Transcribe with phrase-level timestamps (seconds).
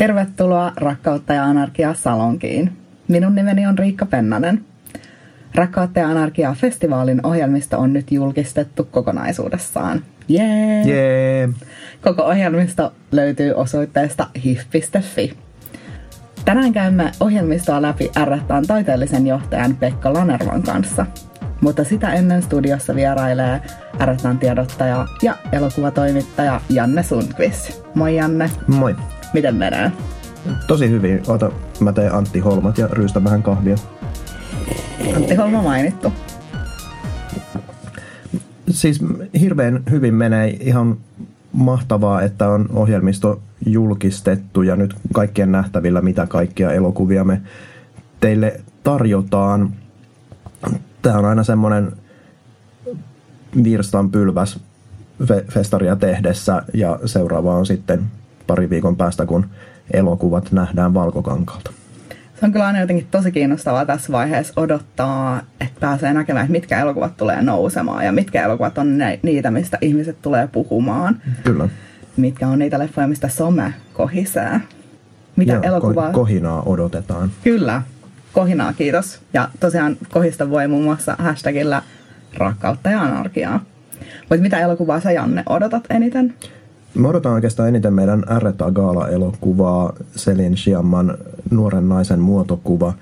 [0.00, 2.72] Tervetuloa Rakkautta ja Anarkiaa Salonkiin.
[3.08, 4.64] Minun nimeni on Riikka Pennanen.
[5.54, 10.02] Rakkautta ja Anarkiaa festivaalin ohjelmisto on nyt julkistettu kokonaisuudessaan.
[10.28, 10.82] Jee!
[10.82, 11.48] Jee!
[12.02, 15.36] Koko ohjelmisto löytyy osoitteesta hif.fi.
[16.44, 21.06] Tänään käymme ohjelmistoa läpi ärrättään taiteellisen johtajan Pekka Lanervan kanssa.
[21.60, 23.60] Mutta sitä ennen studiossa vierailee
[24.00, 27.82] ärrättään tiedottaja ja elokuvatoimittaja Janne Sundqvist.
[27.94, 28.50] Moi Janne.
[28.66, 28.96] Moi.
[29.32, 29.92] Miten menee?
[30.66, 31.22] Tosi hyvin.
[31.26, 33.76] Ota, mä teen Antti Holmat ja ryystän vähän kahvia.
[35.16, 36.12] Antti Holma mainittu.
[38.70, 39.00] Siis
[39.40, 40.96] hirveän hyvin menee ihan
[41.52, 47.40] mahtavaa, että on ohjelmisto julkistettu ja nyt kaikkien nähtävillä, mitä kaikkia elokuvia me
[48.20, 49.72] teille tarjotaan.
[51.02, 51.92] Tämä on aina semmoinen
[53.64, 54.60] virstan pylväs
[55.48, 58.04] festaria tehdessä ja seuraava on sitten
[58.50, 59.46] pari viikon päästä, kun
[59.92, 61.70] elokuvat nähdään valkokankalta.
[62.40, 66.80] Se on kyllä aina jotenkin tosi kiinnostavaa tässä vaiheessa odottaa, että pääsee näkemään, että mitkä
[66.80, 71.22] elokuvat tulee nousemaan ja mitkä elokuvat on niitä, mistä ihmiset tulee puhumaan.
[71.44, 71.68] Kyllä.
[72.16, 74.60] Mitkä on niitä leffoja, mistä some kohisee.
[75.36, 76.10] Mitä Joo, elokuvaa...
[76.10, 77.30] ko- kohinaa odotetaan.
[77.44, 77.82] Kyllä,
[78.32, 79.20] kohinaa kiitos.
[79.34, 81.82] Ja tosiaan kohista voi muun muassa hashtagillä
[82.36, 83.60] rakkautta ja anarkiaa.
[84.20, 86.34] Mutta mitä elokuvaa sä Janne odotat eniten?
[86.94, 91.18] Mä odotan oikeastaan eniten meidän Arreta Gaala-elokuvaa, Selin Shiamman
[91.50, 92.92] nuoren naisen muotokuva.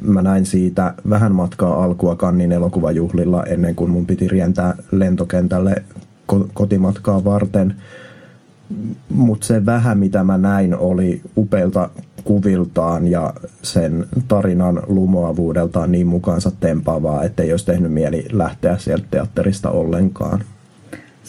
[0.00, 5.82] Mä näin siitä vähän matkaa alkua Kannin elokuvajuhlilla ennen kuin mun piti rientää lentokentälle
[6.32, 7.74] ko- kotimatkaa varten.
[9.08, 11.90] Mutta se vähän mitä mä näin oli upeilta
[12.24, 19.70] kuviltaan ja sen tarinan lumoavuudeltaan niin mukaansa tempaavaa, ettei olisi tehnyt mieli lähteä sieltä teatterista
[19.70, 20.44] ollenkaan.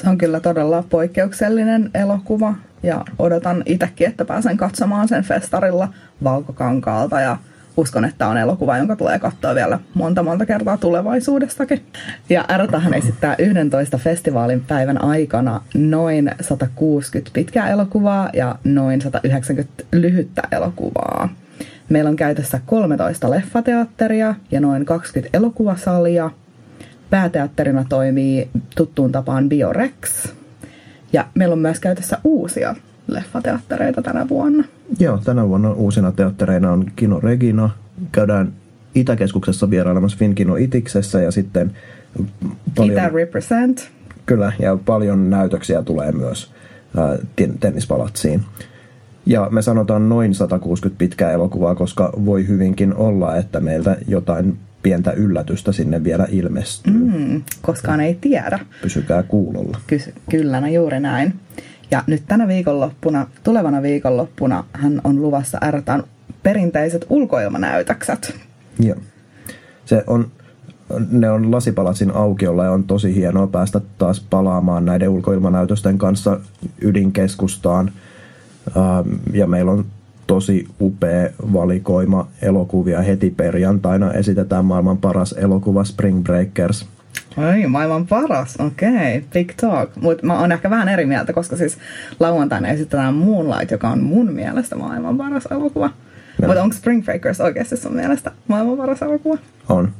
[0.03, 7.21] Se on kyllä todella poikkeuksellinen elokuva ja odotan itsekin, että pääsen katsomaan sen festarilla Valkokankaalta
[7.21, 7.37] ja
[7.77, 11.85] uskon, että on elokuva, jonka tulee katsoa vielä monta monta kertaa tulevaisuudestakin.
[12.29, 20.41] Ja Ärtähän esittää 11 festivaalin päivän aikana noin 160 pitkää elokuvaa ja noin 190 lyhyttä
[20.51, 21.29] elokuvaa.
[21.89, 26.29] Meillä on käytössä 13 leffateatteria ja noin 20 elokuvasalia–
[27.13, 30.27] pääteatterina toimii tuttuun tapaan Biorex.
[31.13, 32.75] Ja meillä on myös käytössä uusia
[33.07, 34.63] leffateattereita tänä vuonna.
[34.99, 37.69] Joo, tänä vuonna uusina teattereina on Kino Regina.
[38.11, 38.53] Käydään
[38.95, 41.71] Itäkeskuksessa vierailemassa Finkino Itiksessä ja sitten
[42.75, 42.97] paljon...
[42.97, 43.89] Itä Represent.
[44.25, 46.51] Kyllä, ja paljon näytöksiä tulee myös
[46.97, 47.17] ää,
[47.59, 48.41] tennispalatsiin.
[49.25, 55.11] Ja me sanotaan noin 160 pitkää elokuvaa, koska voi hyvinkin olla, että meiltä jotain pientä
[55.11, 56.93] yllätystä sinne vielä ilmestyy.
[56.93, 58.59] Mm, koskaan ei tiedä.
[58.81, 59.77] Pysykää kuulolla.
[59.87, 61.33] Ky- kyllä, no juuri näin.
[61.91, 66.03] Ja nyt tänä viikonloppuna, tulevana viikonloppuna, hän on luvassa ärtään
[66.43, 68.35] perinteiset ulkoilmanäytökset.
[68.79, 68.97] Joo.
[69.85, 70.31] Se on,
[71.11, 76.39] ne on Lasipalatsin aukiolla ja on tosi hienoa päästä taas palaamaan näiden ulkoilmanäytösten kanssa
[76.81, 77.91] ydinkeskustaan.
[79.33, 79.85] Ja meillä on
[80.27, 83.01] tosi upea valikoima elokuvia.
[83.01, 86.85] Heti perjantaina esitetään maailman paras elokuva Spring Breakers.
[87.37, 89.21] Oi, maailman paras, okei, okay.
[89.33, 89.95] big talk.
[89.95, 91.77] Mutta mä oon ehkä vähän eri mieltä, koska siis
[92.19, 95.89] lauantaina esitetään Moonlight, joka on mun mielestä maailman paras elokuva.
[96.47, 99.37] Mutta onko Spring Breakers oikeasti sun mielestä maailman paras elokuva?
[99.69, 99.91] On.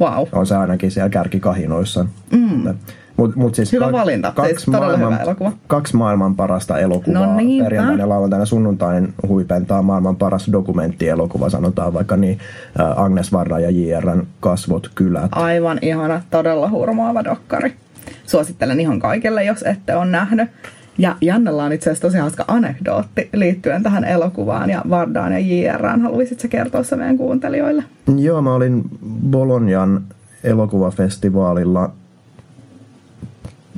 [0.00, 0.26] Wow.
[0.32, 2.06] On se ainakin siellä kärkikahinoissa.
[2.30, 2.74] Mm.
[3.20, 5.52] Mut, mut siis hyvä valinta, kaksi, siis maailman, hyvä elokuva.
[5.66, 7.26] kaksi maailman parasta elokuvaa.
[7.26, 12.38] No niin, Perjantaina, lauantaina, sunnuntain huipentaa maailman paras dokumenttielokuva, sanotaan vaikka niin
[12.96, 15.28] Agnes Varda ja JRn Kasvot kylät.
[15.32, 17.74] Aivan ihana, todella hurmaava dokkari.
[18.26, 20.48] Suosittelen ihan kaikille, jos ette ole nähnyt.
[20.98, 26.00] Ja Jannella on itse asiassa tosi hauska anekdootti liittyen tähän elokuvaan ja Vardaan ja JRään.
[26.00, 27.84] Haluaisitko kertoa se meidän kuuntelijoille?
[28.16, 28.82] Joo, mä olin
[29.30, 30.04] Bolognan
[30.44, 31.92] elokuvafestivaalilla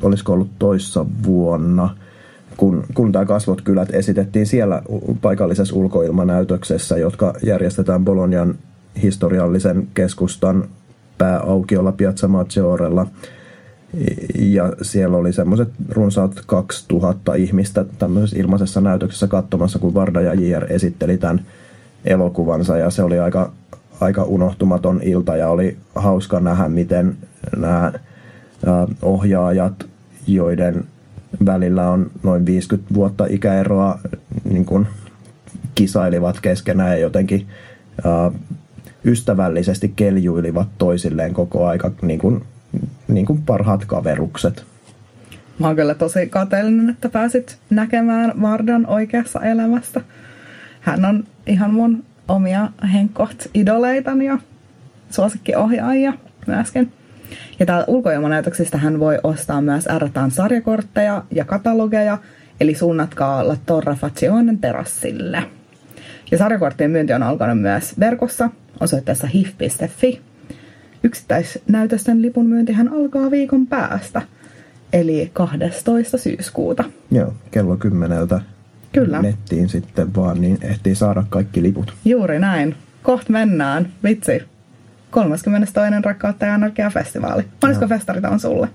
[0.02, 1.96] olisiko ollut toissa vuonna,
[2.56, 4.82] kun, kun tämä Kasvot kylät esitettiin siellä
[5.22, 8.54] paikallisessa ulkoilmanäytöksessä, jotka järjestetään Bolognan
[9.02, 10.64] historiallisen keskustan
[11.18, 13.06] pääaukiolla Piazza Maggiorella.
[14.38, 20.72] Ja siellä oli semmoiset runsaat 2000 ihmistä tämmöisessä ilmaisessa näytöksessä katsomassa, kun Varda ja JR
[20.72, 21.46] esitteli tämän
[22.04, 22.78] elokuvansa.
[22.78, 23.52] Ja se oli aika,
[24.00, 27.16] aika unohtumaton ilta ja oli hauska nähdä, miten
[27.56, 27.92] nämä
[29.02, 29.86] ohjaajat
[30.26, 30.84] joiden
[31.46, 33.98] välillä on noin 50 vuotta ikäeroa,
[34.44, 34.86] niin kuin
[35.74, 37.46] kisailivat keskenään ja jotenkin
[38.04, 38.30] ää,
[39.04, 42.44] ystävällisesti keljuilivat toisilleen koko aika niin kuin,
[43.08, 44.64] niin kuin parhaat kaverukset.
[45.58, 50.00] Mä oon kyllä tosi kateellinen, että pääsit näkemään Vardan oikeassa elämästä.
[50.80, 54.38] hän on ihan mun omia henkkoht idoleitani ja
[55.10, 56.12] suosikkiohjaajia
[56.46, 56.92] myöskin.
[57.60, 62.18] Ja täällä ulkoilmanäytöksistä hän voi ostaa myös RTAn sarjakortteja ja katalogeja,
[62.60, 65.42] eli suunnatkaa La Torre Faccionen terassille.
[66.30, 68.50] Ja sarjakorttien myynti on alkanut myös verkossa
[68.80, 70.20] osoitteessa hif.fi.
[71.04, 74.22] Yksittäisnäytösten lipun myyntihän alkaa viikon päästä,
[74.92, 76.18] eli 12.
[76.18, 76.84] syyskuuta.
[77.10, 78.40] Joo, kello kymmeneltä
[78.92, 79.22] Kyllä.
[79.22, 81.94] nettiin sitten vaan, niin ehtii saada kaikki liput.
[82.04, 82.74] Juuri näin.
[83.02, 83.88] Koht mennään.
[84.04, 84.42] Vitsi.
[85.12, 85.74] 32.
[86.04, 87.44] Rakkautta ja Anarkia festivaali.
[87.62, 88.68] Monesko festarit on sulle?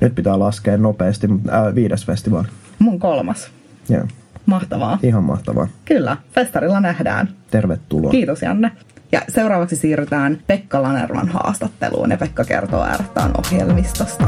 [0.00, 2.48] Nyt pitää laskea nopeasti, mutta äh, viides festivaali.
[2.78, 3.50] Mun kolmas.
[3.88, 4.04] Joo,
[4.46, 4.98] Mahtavaa.
[5.02, 5.68] ihan mahtavaa.
[5.84, 7.28] Kyllä, festarilla nähdään.
[7.50, 8.10] Tervetuloa.
[8.10, 8.70] Kiitos Janne.
[9.12, 14.24] Ja seuraavaksi siirrytään Pekka Lanervan haastatteluun ja Pekka kertoo ääretään ohjelmistosta.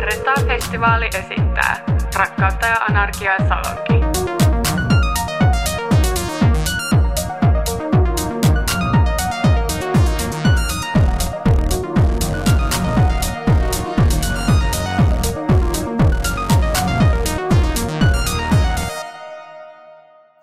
[0.00, 1.84] RSA-festivaali esittää
[2.16, 4.09] Rakkautta ja anarkiaa Salonki.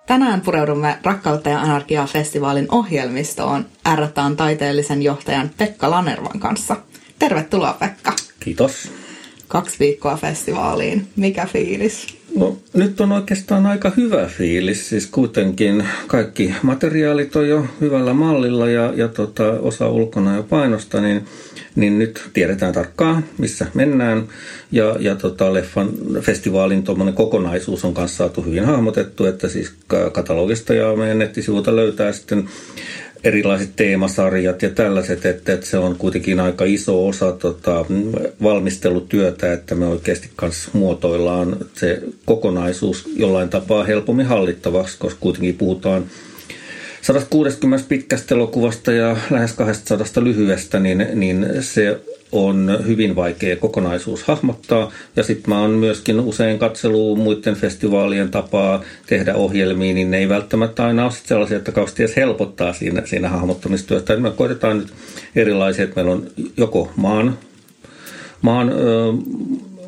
[0.07, 6.75] Tänään pureudumme Rakkautta ja anarkiaa festivaalin ohjelmistoon ääretään taiteellisen johtajan Pekka Lanervan kanssa.
[7.19, 8.13] Tervetuloa Pekka.
[8.39, 8.91] Kiitos.
[9.47, 11.07] Kaksi viikkoa festivaaliin.
[11.15, 12.16] Mikä fiilis?
[12.37, 18.69] No nyt on oikeastaan aika hyvä fiilis, siis kuitenkin kaikki materiaalit on jo hyvällä mallilla
[18.69, 21.25] ja, ja tota, osa ulkona jo painosta, niin,
[21.75, 24.27] niin nyt tiedetään tarkkaan, missä mennään.
[24.71, 25.89] Ja, ja tota, leffan
[26.21, 26.83] festivaalin
[27.15, 29.73] kokonaisuus on kanssa saatu hyvin hahmotettu, että siis
[30.11, 32.49] katalogista ja meidän nettisivuilta löytää sitten
[33.23, 37.85] erilaiset teemasarjat ja tällaiset, että, että se on kuitenkin aika iso osa tota,
[38.43, 46.05] valmistelutyötä, että me oikeasti kanssa muotoillaan se kokonaisuus jollain tapaa helpommin hallittavaksi, koska kuitenkin puhutaan
[47.07, 52.01] 160 pitkästä elokuvasta ja lähes 200 lyhyestä, niin, niin se
[52.31, 54.91] on hyvin vaikea kokonaisuus hahmottaa.
[55.15, 60.29] Ja sitten mä oon myöskin usein katselu muiden festivaalien tapaa tehdä ohjelmia, niin ne ei
[60.29, 64.17] välttämättä aina ole sellaisia, että kauheasti edes helpottaa siinä, siinä hahmottamistyössä.
[64.17, 64.93] Me koitetaan nyt
[65.35, 66.27] erilaisia, että meillä on
[66.57, 67.37] joko maan,
[68.41, 68.73] maan ö,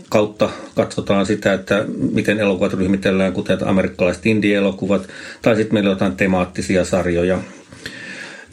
[0.10, 5.08] kautta katsotaan sitä, että miten elokuvat ryhmitellään, kuten amerikkalaiset indie-elokuvat,
[5.42, 7.40] tai sitten meillä on jotain temaattisia sarjoja.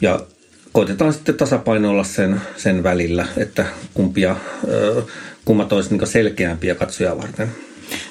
[0.01, 0.19] Ja
[0.71, 4.35] koitetaan sitten tasapainoilla sen, sen välillä, että kumpia,
[5.45, 7.51] kummat olisi niin selkeämpiä katsojaa varten.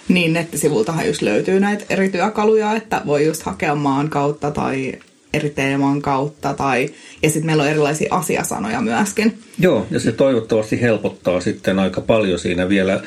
[0.09, 4.93] Niin, nettisivultahan just löytyy näitä eri työkaluja, että voi just hakea maan kautta tai
[5.37, 6.55] eri teeman kautta.
[6.55, 6.89] Tai,
[7.23, 9.39] ja sitten meillä on erilaisia asiasanoja myöskin.
[9.59, 13.01] Joo, ja se toivottavasti helpottaa sitten aika paljon siinä vielä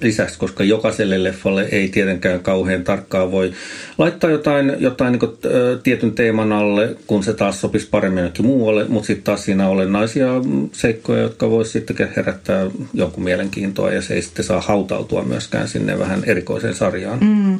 [0.00, 3.52] lisäksi, koska jokaiselle leffalle ei tietenkään kauhean tarkkaan voi
[3.98, 5.32] laittaa jotain, jotain niin kuin,
[5.82, 9.72] tietyn teeman alle, kun se taas sopisi paremmin jonnekin muualle, mutta sitten taas siinä on
[9.72, 10.28] olennaisia
[10.72, 15.98] seikkoja, jotka voisi sitten herättää jonkun mielenkiintoa ja se ei sitten saa hautautua myöskään sinne
[15.98, 17.18] vähän erikoiseen sarjaan.
[17.20, 17.58] Mm.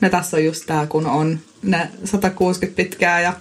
[0.00, 3.32] No tässä on just tämä, kun on ne 160 pitkää ja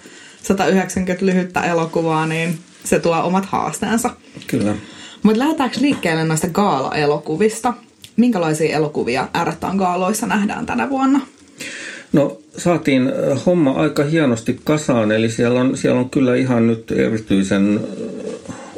[0.44, 4.10] 190 lyhyttä elokuvaa, niin se tuo omat haasteensa.
[4.48, 4.76] Kyllä.
[5.24, 7.74] Mutta lähdetäänkö liikkeelle noista gaala-elokuvista?
[8.18, 11.20] Minkälaisia elokuvia ääretään gaaloissa nähdään tänä vuonna?
[12.14, 13.12] No saatiin
[13.46, 17.80] homma aika hienosti kasaan, eli siellä on, siellä on kyllä ihan nyt erityisen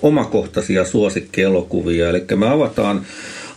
[0.02, 2.10] omakohtaisia suosikkielokuvia.
[2.10, 3.06] Eli me avataan,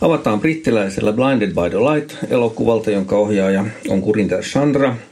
[0.01, 4.95] avataan brittiläisellä Blinded by the Light-elokuvalta, jonka ohjaaja on Kurinder Chandra–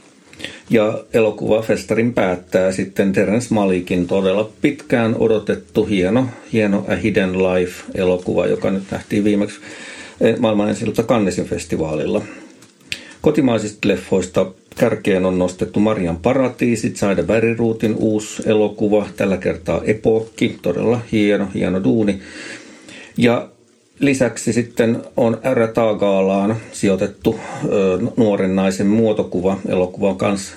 [0.70, 8.70] ja elokuvafestarin päättää sitten Terence Malikin todella pitkään odotettu hieno, hieno A Hidden Life-elokuva, joka
[8.70, 9.60] nyt nähtiin viimeksi
[10.20, 12.22] eh, maailman ensiltä Cannesin festivaalilla.
[13.20, 21.00] Kotimaisista leffoista kärkeen on nostettu Marian paratiisit, Saida Väriruutin uusi elokuva, tällä kertaa Epokki, todella
[21.12, 22.20] hieno, hieno duuni.
[23.16, 23.48] Ja
[23.98, 25.68] Lisäksi sitten on R.
[25.68, 29.58] Taagaalaan sijoitettu ö, nuoren naisen muotokuva.
[29.68, 30.54] Elokuva on kans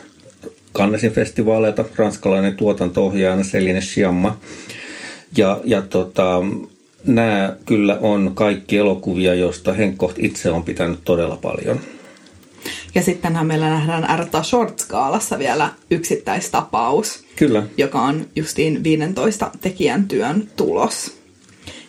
[0.74, 4.38] Cannesin festivaaleilta ranskalainen tuotanto-ohjaajana Celine Sciamma.
[5.38, 6.41] Ja, ja tota,
[7.05, 11.79] nämä kyllä on kaikki elokuvia, joista Henkkoht itse on pitänyt todella paljon.
[12.95, 17.24] Ja sittenhän meillä nähdään Erta Short-skaalassa vielä yksittäistapaus.
[17.36, 17.63] Kyllä.
[17.77, 21.15] Joka on justiin 15 tekijän työn tulos.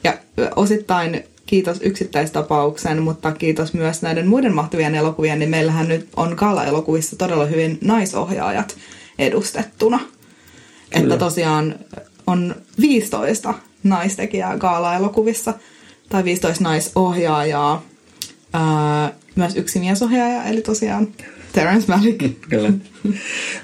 [0.05, 0.19] Ja
[0.57, 7.17] osittain kiitos yksittäistapauksen, mutta kiitos myös näiden muiden mahtavien elokuvien, niin meillähän nyt on Kala-elokuvissa
[7.17, 8.77] todella hyvin naisohjaajat
[9.19, 9.99] edustettuna.
[9.99, 10.11] Kyllä.
[10.93, 11.75] Että tosiaan
[12.27, 15.55] on 15 naistekijää Kaala-elokuvissa,
[16.09, 17.83] tai 15 naisohjaajaa,
[18.53, 21.09] ää, myös yksi miesohjaaja, eli tosiaan
[21.53, 22.25] Terence Malick.
[22.51, 22.73] Kyllä.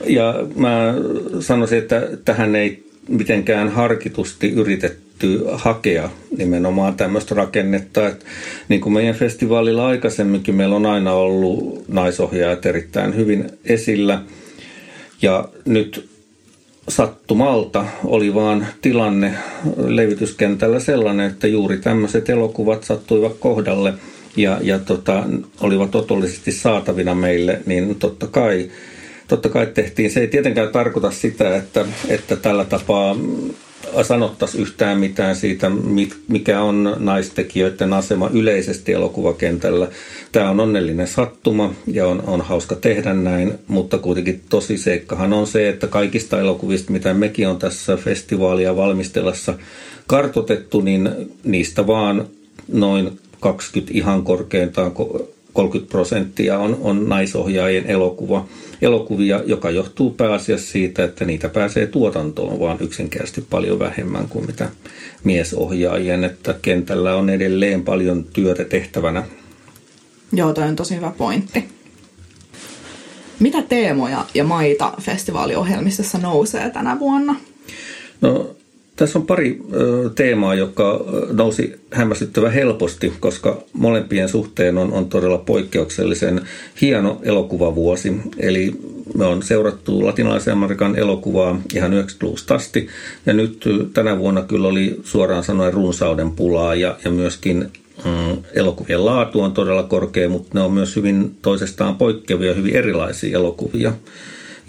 [0.07, 0.95] Ja mä
[1.41, 5.08] sanoisin, että tähän ei mitenkään harkitusti yritetty
[5.53, 8.09] hakea nimenomaan tämmöistä rakennetta.
[8.09, 8.25] Että
[8.69, 14.23] niin kuin meidän festivaalilla aikaisemminkin, meillä on aina ollut naisohjaajat erittäin hyvin esillä.
[15.23, 16.09] Ja nyt
[16.89, 19.35] sattumalta oli vaan tilanne
[19.77, 23.95] levityskentällä sellainen, että juuri tämmöiset elokuvat sattuivat kohdalle
[24.37, 25.25] ja, ja tota,
[25.61, 28.71] olivat otollisesti saatavina meille, niin totta kai,
[29.29, 30.11] totta kai tehtiin.
[30.11, 33.17] Se ei tietenkään tarkoita sitä, että, että tällä tapaa
[34.03, 35.71] sanottaisiin yhtään mitään siitä,
[36.29, 39.89] mikä on naistekijöiden asema yleisesti elokuvakentällä.
[40.33, 45.47] Tämä on onnellinen sattuma ja on, on hauska tehdä näin, mutta kuitenkin tosi seikkahan on
[45.47, 49.55] se, että kaikista elokuvista, mitä mekin on tässä festivaalia valmistellessa
[50.07, 51.11] kartotettu, niin
[51.45, 52.27] niistä vaan
[52.73, 54.93] noin 20 ihan korkeintaan
[55.59, 58.47] 30 prosenttia on, on naisohjaajien elokuva,
[58.83, 64.69] elokuvia, joka johtuu pääasiassa siitä, että niitä pääsee tuotantoon vaan yksinkertaisesti paljon vähemmän kuin mitä
[65.25, 69.23] miesohjaajien, että kentällä on edelleen paljon työtä tehtävänä.
[70.33, 71.65] Joo, toi on tosi hyvä pointti.
[73.39, 77.37] Mitä teemoja ja maita festivaaliohjelmistossa nousee tänä vuonna?
[78.21, 78.57] No
[78.99, 79.61] tässä on pari
[80.15, 86.41] teemaa, joka nousi hämmästyttävän helposti, koska molempien suhteen on, on todella poikkeuksellisen
[86.81, 88.13] hieno elokuvavuosi.
[88.39, 88.75] Eli
[89.15, 92.89] me on seurattu latinalaisen Amerikan elokuvaa ihan 90-luvusta asti.
[93.27, 93.65] Ja nyt
[93.95, 97.73] tänä vuonna kyllä oli suoraan sanoen runsauden pulaa ja, ja myöskin
[98.05, 103.39] mm, elokuvien laatu on todella korkea, mutta ne on myös hyvin toisestaan poikkeavia, hyvin erilaisia
[103.39, 103.93] elokuvia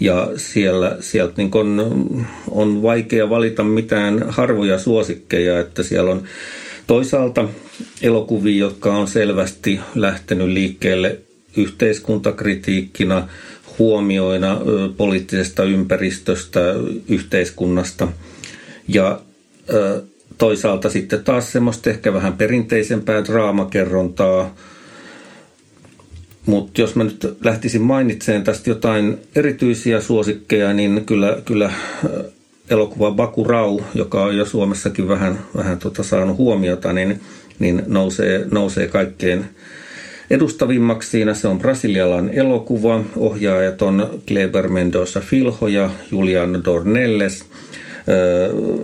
[0.00, 6.22] ja siellä, sieltä niin on, on vaikea valita mitään harvoja suosikkeja, että siellä on
[6.86, 7.48] toisaalta
[8.02, 11.18] elokuvia, jotka on selvästi lähtenyt liikkeelle
[11.56, 13.28] yhteiskuntakritiikkina,
[13.78, 14.60] huomioina
[14.96, 16.60] poliittisesta ympäristöstä,
[17.08, 18.08] yhteiskunnasta.
[18.88, 19.20] Ja
[20.38, 24.54] toisaalta sitten taas semmoista ehkä vähän perinteisempää draamakerrontaa,
[26.46, 31.74] mutta jos mä nyt lähtisin mainitsemaan tästä jotain erityisiä suosikkeja, niin kyllä, kyllä äh,
[32.70, 37.20] elokuva Bakurau, joka on jo Suomessakin vähän, vähän tota saanut huomiota, niin,
[37.58, 39.44] niin nousee, nousee kaikkein
[40.30, 41.34] edustavimmaksi siinä.
[41.34, 43.04] Se on brasilialainen elokuva.
[43.16, 47.44] Ohjaajat on Kleber Mendoza Filho ja Julian Dornelles–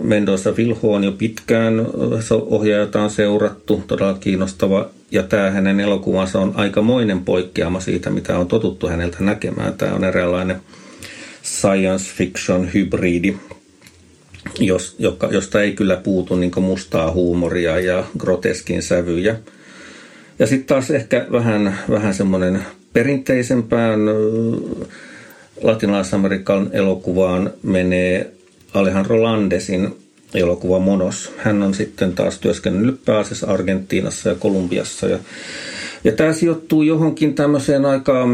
[0.01, 1.87] Mendoza Vilho on jo pitkään
[2.31, 4.89] ohjaajata on seurattu, todella kiinnostava.
[5.11, 9.73] Ja tämä hänen elokuvansa on aikamoinen poikkeama siitä, mitä on totuttu häneltä näkemään.
[9.73, 10.61] Tämä on eräänlainen
[11.43, 13.37] science fiction hybridi,
[14.59, 19.35] jos, joka, josta ei kyllä puutu niin mustaa huumoria ja groteskin sävyjä.
[20.39, 23.99] Ja sitten taas ehkä vähän, vähän semmoinen perinteisempään
[25.63, 28.36] latinalais-amerikan elokuvaan menee
[28.73, 29.95] Alejandro Landesin
[30.33, 31.31] elokuva Monos.
[31.37, 35.07] Hän on sitten taas työskennellyt pääasiassa Argentiinassa ja Kolumbiassa.
[35.07, 35.19] Ja,
[36.03, 38.27] ja tämä sijoittuu johonkin tämmöiseen aika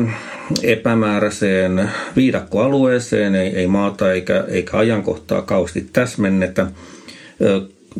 [0.63, 6.67] epämääräiseen viidakkoalueeseen, ei, ei maata eikä, eikä ajankohtaa kausti täsmennetä.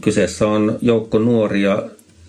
[0.02, 1.84] Kyseessä on joukko nuoria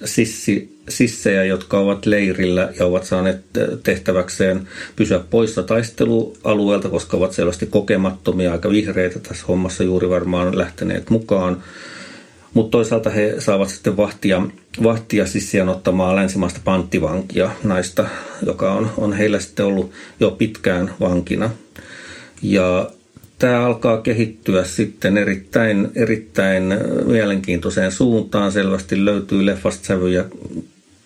[0.05, 3.41] sissi sissejä, jotka ovat leirillä ja ovat saaneet
[3.83, 11.11] tehtäväkseen pysyä poissa taistelualueelta, koska ovat selvästi kokemattomia, aika vihreitä tässä hommassa juuri varmaan lähteneet
[11.11, 11.63] mukaan.
[12.55, 14.43] Mutta toisaalta he saavat sitten vahtia,
[14.83, 18.09] vahtia sissien ottamaan länsimaista panttivankia naista,
[18.47, 21.51] joka on, on heillä sitten ollut jo pitkään vankina.
[22.43, 22.91] Ja
[23.39, 26.65] tämä alkaa kehittyä sitten erittäin, erittäin
[27.07, 28.53] mielenkiintoiseen suuntaan.
[28.53, 30.25] Selvästi löytyy leffasta sävyjä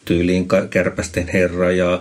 [0.09, 2.01] tyyliin Kärpästen herra ja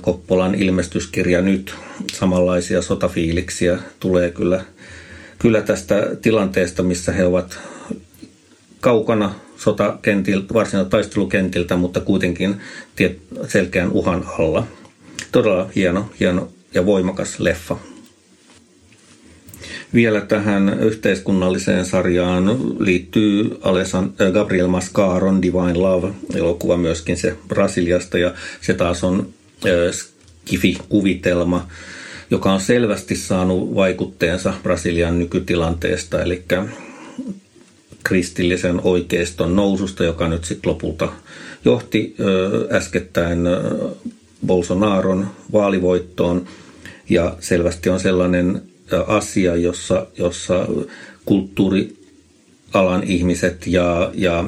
[0.00, 1.74] Koppolan ilmestyskirja nyt.
[2.12, 4.64] Samanlaisia sotafiiliksiä tulee kyllä,
[5.38, 7.58] kyllä tästä tilanteesta, missä he ovat
[8.80, 12.60] kaukana sotakentiltä, varsinaisella taistelukentiltä, mutta kuitenkin
[13.48, 14.66] selkeän uhan alla.
[15.32, 17.91] Todella hieno, hieno ja voimakas leffa
[19.94, 28.74] vielä tähän yhteiskunnalliseen sarjaan liittyy äh, Gabriel Mascaron Divine Love-elokuva myöskin se Brasiliasta ja se
[28.74, 29.28] taas on
[29.66, 31.66] äh, skifi-kuvitelma,
[32.30, 36.44] joka on selvästi saanut vaikutteensa Brasilian nykytilanteesta, eli
[38.04, 41.12] kristillisen oikeiston noususta, joka nyt sitten lopulta
[41.64, 43.38] johti äh, äskettäin
[44.46, 46.46] Bolsonaron vaalivoittoon.
[47.08, 48.62] Ja selvästi on sellainen
[49.00, 50.66] asia, jossa, jossa
[51.24, 54.44] kulttuurialan ihmiset ja, ja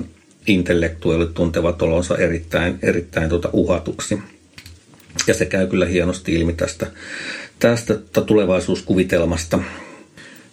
[0.47, 4.19] intellektuaalit tuntevat olonsa erittäin, erittäin tuota uhatuksi.
[5.27, 6.87] Ja se käy kyllä hienosti ilmi tästä,
[7.59, 7.95] tästä
[8.27, 9.59] tulevaisuuskuvitelmasta.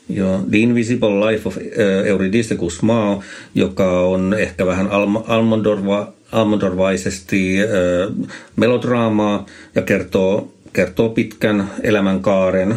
[0.09, 1.57] Joo, The Invisible Life of
[2.05, 3.23] Eurydice Guzmao,
[3.55, 4.89] joka on ehkä vähän
[5.27, 7.57] Almondorva, Almondorvaisesti
[8.55, 9.45] melodraamaa
[9.75, 12.75] ja kertoo, kertoo pitkän elämänkaaren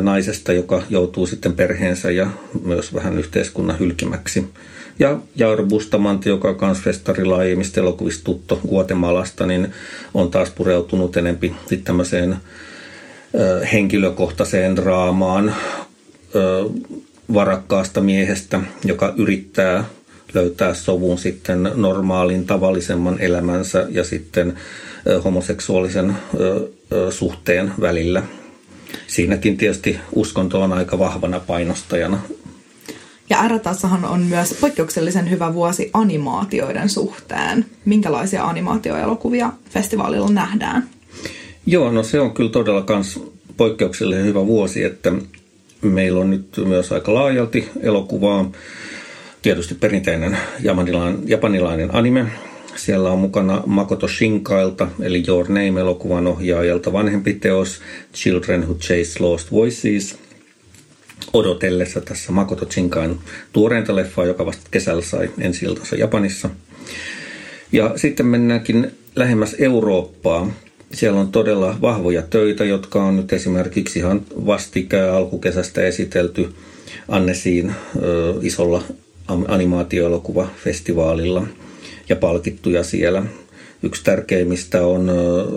[0.00, 2.30] naisesta, joka joutuu sitten perheensä ja
[2.64, 4.48] myös vähän yhteiskunnan hylkimäksi.
[4.98, 9.72] Ja Jauro Bustamante, joka on myös festari laajemmista elokuvista tuttu Guatemalasta, niin
[10.14, 12.36] on taas pureutunut enempi tämmöiseen
[13.72, 15.54] henkilökohtaiseen draamaan
[17.34, 19.84] varakkaasta miehestä, joka yrittää
[20.34, 24.54] löytää sovun sitten normaalin tavallisemman elämänsä ja sitten
[25.24, 26.16] homoseksuaalisen
[27.10, 28.22] suhteen välillä.
[29.06, 32.20] Siinäkin tietysti uskonto on aika vahvana painostajana.
[33.30, 37.66] Ja RTShan on myös poikkeuksellisen hyvä vuosi animaatioiden suhteen.
[37.84, 40.88] Minkälaisia animaatioelokuvia festivaalilla nähdään?
[41.66, 43.20] Joo, no se on kyllä todella kans
[43.56, 45.12] poikkeuksellisen hyvä vuosi, että
[45.82, 48.50] meillä on nyt myös aika laajalti elokuvaa.
[49.42, 52.26] Tietysti perinteinen japanilainen, japanilainen anime.
[52.76, 57.80] Siellä on mukana Makoto Shinkailta, eli Your Name-elokuvan ohjaajalta vanhempi teos
[58.14, 60.18] Children Who Chase Lost Voices.
[61.32, 63.18] Odotellessa tässä Makoto Shinkain
[63.52, 65.66] tuoreinta leffaa, joka vasta kesällä sai ensi
[65.98, 66.50] Japanissa.
[67.72, 70.52] Ja sitten mennäänkin lähemmäs Eurooppaa.
[70.92, 76.48] Siellä on todella vahvoja töitä, jotka on nyt esimerkiksi ihan vastikään alkukesästä esitelty
[77.08, 77.72] Annesiin
[78.02, 78.82] ö, isolla
[79.48, 81.46] animaatioelokuvafestivaalilla
[82.10, 83.22] ja palkittuja siellä.
[83.82, 85.10] Yksi tärkeimmistä on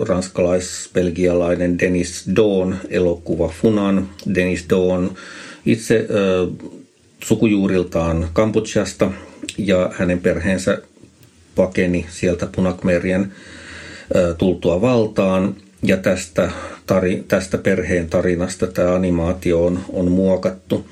[0.08, 4.08] ranskalais-belgialainen Denis Dawn elokuva Funan.
[4.34, 5.10] Denis Dawn
[5.66, 6.46] itse ö,
[7.24, 9.10] sukujuuriltaan Kambodžasta
[9.58, 10.82] ja hänen perheensä
[11.54, 13.32] pakeni sieltä Punakmerien
[14.38, 15.54] tultua valtaan.
[15.82, 16.50] Ja tästä,
[16.86, 20.86] tari, tästä perheen tarinasta tämä animaatio on, on muokattu.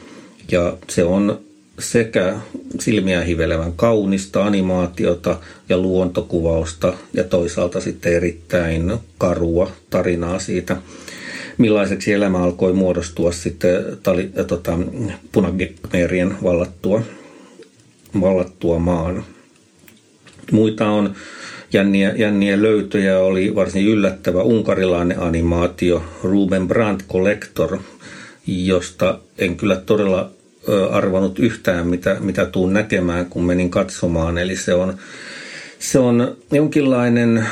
[0.51, 1.41] Ja se on
[1.79, 2.37] sekä
[2.81, 10.77] silmiä hivelevän kaunista animaatiota ja luontokuvausta ja toisaalta sitten erittäin karua tarinaa siitä,
[11.59, 14.79] millaiseksi elämä alkoi muodostua sitten tali, tota,
[15.33, 17.03] punagemerien vallattua,
[18.21, 19.25] vallattua maan.
[20.53, 21.15] Muita on
[21.73, 27.79] jänniä, jänniä löytöjä oli varsin yllättävä unkarilainen animaatio Ruben Brandt Collector,
[28.47, 30.31] josta en kyllä todella
[30.91, 34.39] arvanut yhtään, mitä, mitä tuun näkemään, kun menin katsomaan.
[34.39, 34.97] Eli se on,
[35.79, 37.47] se on jonkinlainen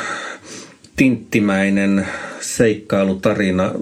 [0.96, 2.06] tinttimäinen
[2.40, 3.72] seikkailutarina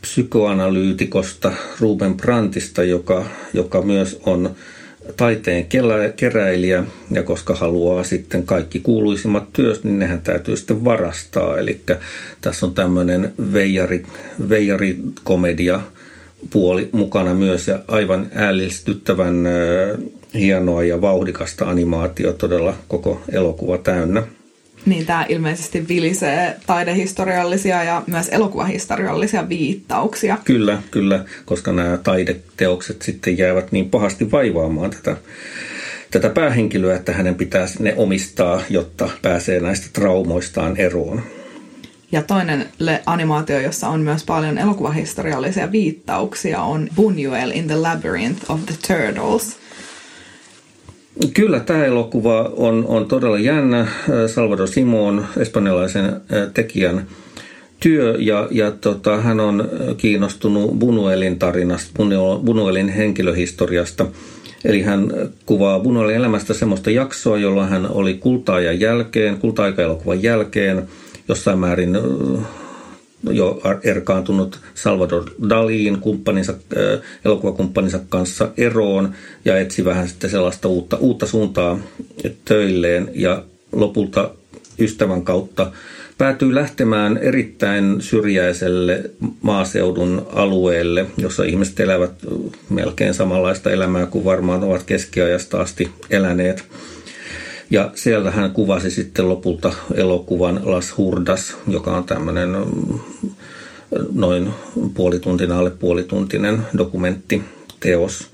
[0.00, 4.56] psykoanalyytikosta Ruben Brandtista, joka, joka myös on
[5.16, 5.66] taiteen
[6.16, 11.58] keräilijä ja koska haluaa sitten kaikki kuuluisimmat työt, niin nehän täytyy sitten varastaa.
[11.58, 11.80] Eli
[12.40, 14.02] tässä on tämmöinen veijari,
[14.48, 15.80] veijari-komedia
[16.50, 19.48] puoli mukana myös ja aivan ällistyttävän
[20.34, 24.22] hienoa ja vauhdikasta animaatio todella koko elokuva täynnä.
[24.86, 30.38] Niin tämä ilmeisesti vilisee taidehistoriallisia ja myös elokuvahistoriallisia viittauksia.
[30.44, 35.16] Kyllä, kyllä, koska nämä taideteokset sitten jäävät niin pahasti vaivaamaan tätä,
[36.10, 41.22] tätä päähenkilöä, että hänen pitäisi ne omistaa, jotta pääsee näistä traumoistaan eroon.
[42.12, 42.66] Ja toinen
[43.06, 49.56] animaatio, jossa on myös paljon elokuvahistoriallisia viittauksia, on Buñuel in the Labyrinth of the Turtles.
[51.34, 53.86] Kyllä tämä elokuva on, on todella jännä.
[54.26, 56.20] Salvador Simon, espanjalaisen
[56.54, 57.06] tekijän
[57.80, 62.02] työ, ja, ja tota, hän on kiinnostunut Buñuelin tarinasta,
[62.44, 64.06] Buñuelin henkilöhistoriasta.
[64.64, 65.12] Eli hän
[65.46, 70.82] kuvaa Buñuelin elämästä semmoista jaksoa, jolloin hän oli kulta-ajan jälkeen, kulta-aikaelokuvan jälkeen–
[71.28, 71.98] jossain määrin
[73.30, 76.54] jo erkaantunut Salvador Daliin kumppaninsa,
[77.24, 81.78] elokuvakumppaninsa kanssa eroon ja etsi vähän sitten sellaista uutta, uutta suuntaa
[82.44, 84.30] töilleen ja lopulta
[84.78, 85.72] ystävän kautta
[86.18, 89.10] päätyy lähtemään erittäin syrjäiselle
[89.42, 92.12] maaseudun alueelle, jossa ihmiset elävät
[92.70, 96.64] melkein samanlaista elämää kuin varmaan ovat keskiajasta asti eläneet.
[97.70, 102.98] Ja siellä hän kuvasi sitten lopulta elokuvan Las Hurdas, joka on tämmöinen mm,
[104.12, 104.50] noin
[104.94, 108.30] puolituntinen, alle puolituntinen dokumenttiteos.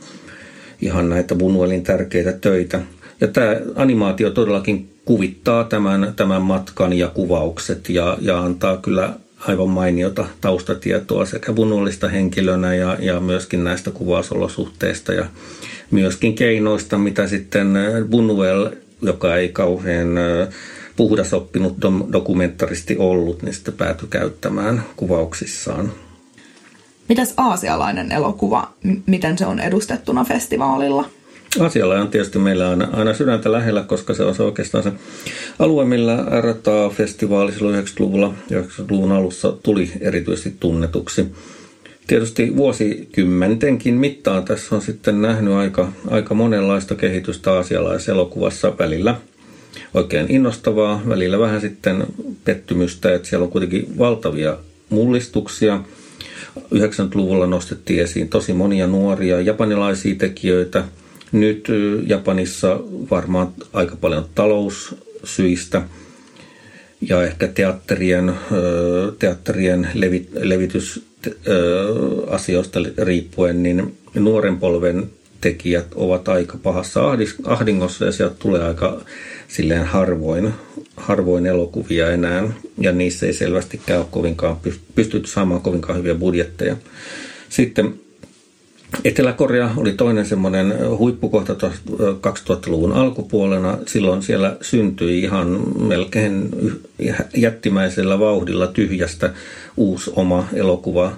[0.81, 2.81] Ihan näitä Bunuelin tärkeitä töitä.
[3.21, 9.69] Ja tämä animaatio todellakin kuvittaa tämän, tämän matkan ja kuvaukset ja, ja antaa kyllä aivan
[9.69, 15.27] mainiota taustatietoa sekä Bunuelista henkilönä ja, ja myöskin näistä kuvausolosuhteista ja
[15.91, 17.75] myöskin keinoista, mitä sitten
[18.11, 18.71] Bunuel
[19.03, 20.09] joka ei kauhean
[20.97, 21.77] puhdasoppinut
[22.13, 25.93] dokumentaristi ollut, niin sitten päätyi käyttämään kuvauksissaan.
[27.09, 28.73] Mitäs aasialainen elokuva,
[29.07, 31.09] miten se on edustettuna festivaalilla?
[31.61, 34.93] Asialla on tietysti meillä aina, aina sydäntä lähellä, koska se on se oikeastaan se
[35.59, 41.33] alue, millä RTA-festivaali silloin 90-luvulla, 90-luvun alussa tuli erityisesti tunnetuksi.
[42.07, 47.51] Tietysti vuosikymmentenkin mittaan tässä on sitten nähnyt aika, aika monenlaista kehitystä
[48.11, 49.15] elokuvassa välillä
[49.95, 52.07] oikein innostavaa, välillä vähän sitten
[52.45, 54.57] pettymystä, että siellä on kuitenkin valtavia
[54.91, 55.81] mullistuksia.
[56.59, 60.85] 90-luvulla nostettiin esiin tosi monia nuoria japanilaisia tekijöitä.
[61.33, 61.69] Nyt
[62.07, 65.83] Japanissa varmaan aika paljon taloussyistä
[67.01, 68.33] ja ehkä teatterien,
[69.19, 69.89] teatterien
[70.43, 71.12] levitys
[72.31, 77.01] asioista riippuen, niin nuoren polven tekijät ovat aika pahassa
[77.45, 79.01] ahdingossa ja sieltä tulee aika
[79.49, 80.53] silleen harvoin,
[80.97, 84.57] harvoin elokuvia enää ja niissä ei selvästikään ole kovinkaan
[84.95, 86.77] pystytty saamaan kovinkaan hyviä budjetteja.
[87.49, 87.95] Sitten
[89.05, 93.79] Etelä-Korea oli toinen semmoinen huippukohta 2000-luvun alkupuolena.
[93.87, 96.51] Silloin siellä syntyi ihan melkein
[97.37, 99.31] jättimäisellä vauhdilla tyhjästä
[99.77, 101.13] uusi oma elokuva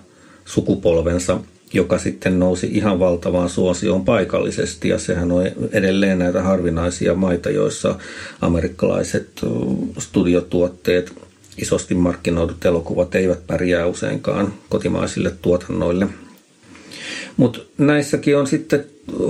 [0.45, 1.41] sukupolvensa,
[1.73, 4.89] joka sitten nousi ihan valtavaan suosioon paikallisesti.
[4.89, 7.99] Ja sehän on edelleen näitä harvinaisia maita, joissa
[8.41, 9.29] amerikkalaiset
[9.99, 11.13] studiotuotteet,
[11.59, 16.09] isosti markkinoidut elokuvat eivät pärjää useinkaan kotimaisille tuotannoille–
[17.37, 18.85] mutta näissäkin on sitten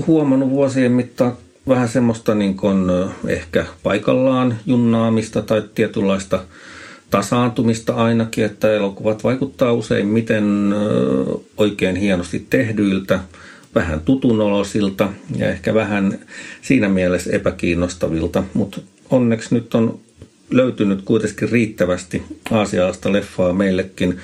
[0.07, 1.37] huomannut vuosien mittaan
[1.69, 6.45] vähän semmoista niin kun ehkä paikallaan junnaamista tai tietynlaista
[7.11, 10.75] tasaantumista ainakin, että elokuvat vaikuttaa usein miten
[11.57, 13.21] oikein hienosti tehdyiltä,
[13.75, 16.19] vähän tutunolosilta ja ehkä vähän
[16.63, 20.01] siinä mielessä epäkiinnostavilta, mutta onneksi nyt on
[20.51, 24.19] löytynyt kuitenkin riittävästi aasialaista leffaa meillekin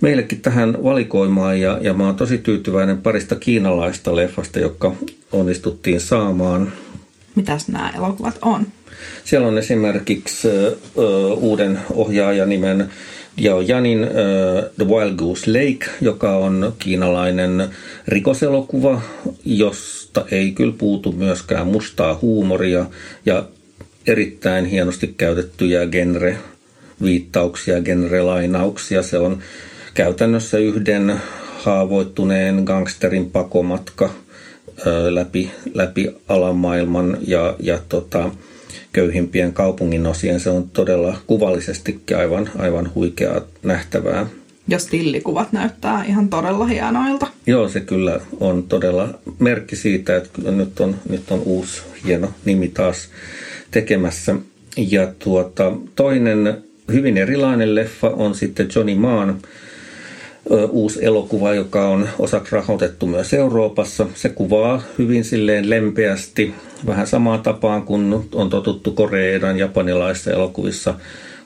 [0.00, 4.92] meillekin tähän valikoimaan ja, ja mä oon tosi tyytyväinen parista kiinalaista leffasta, jotka
[5.32, 6.72] onnistuttiin saamaan.
[7.34, 8.66] Mitäs nämä elokuvat on?
[9.24, 12.90] Siellä on esimerkiksi uh, uuden ohjaajan nimen
[13.44, 14.08] Yao Janin uh,
[14.76, 17.68] The Wild Goose Lake, joka on kiinalainen
[18.08, 19.00] rikoselokuva,
[19.44, 22.86] josta ei kyllä puutu myöskään mustaa huumoria
[23.26, 23.44] ja
[24.06, 26.38] erittäin hienosti käytettyjä genre
[27.02, 29.02] viittauksia, genrelainauksia.
[29.02, 29.38] Se on
[29.94, 31.20] käytännössä yhden
[31.58, 34.10] haavoittuneen gangsterin pakomatka
[35.10, 38.30] läpi, läpi alamaailman ja, ja tota,
[38.92, 40.40] köyhimpien kaupungin osien.
[40.40, 44.26] Se on todella kuvallisestikin aivan, aivan huikeaa nähtävää.
[44.68, 47.26] Ja stillikuvat näyttää ihan todella hienoilta.
[47.46, 52.68] Joo, se kyllä on todella merkki siitä, että nyt on, nyt on uusi hieno nimi
[52.68, 53.08] taas
[53.70, 54.36] tekemässä.
[54.76, 59.38] Ja tuota, toinen hyvin erilainen leffa on sitten Johnny Maan
[60.70, 64.06] uusi elokuva, joka on osaksi rahoitettu myös Euroopassa.
[64.14, 66.54] Se kuvaa hyvin silleen lempeästi,
[66.86, 70.94] vähän samaa tapaan kuin on totuttu Korean japanilaisissa elokuvissa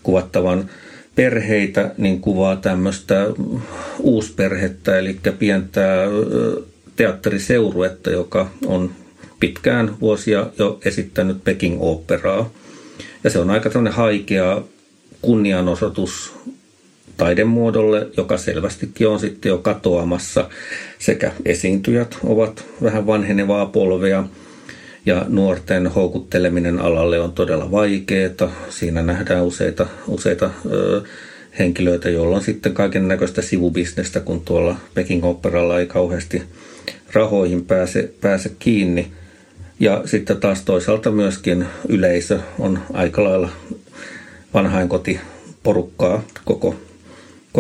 [0.03, 0.71] kuvattavan
[1.15, 3.27] perheitä, niin kuvaa tämmöistä
[4.01, 5.81] uusperhettä, eli pientä
[6.97, 8.91] teatteriseuruetta, joka on
[9.41, 12.51] pitkään vuosia jo esittänyt Peking-operaa.
[13.25, 14.63] Ja se on aika tämmöinen haikea
[15.23, 16.38] kunnianosoitus
[17.19, 20.49] taidemuodolle, joka selvästikin on sitten jo katoamassa.
[20.99, 24.25] Sekä esiintyjät ovat vähän vanhenevaa polvea
[25.07, 28.53] ja nuorten houkutteleminen alalle on todella vaikeaa.
[28.69, 31.03] Siinä nähdään useita, useita ö,
[31.59, 36.43] henkilöitä, joilla on sitten kaiken näköistä sivubisnestä, kun tuolla Peking Operalla ei kauheasti
[37.13, 39.13] rahoihin pääse, pääse kiinni.
[39.81, 43.49] Ja sitten taas toisaalta myöskin yleisö on aika lailla
[44.55, 45.21] vanhainkoti
[45.63, 46.75] porukkaa koko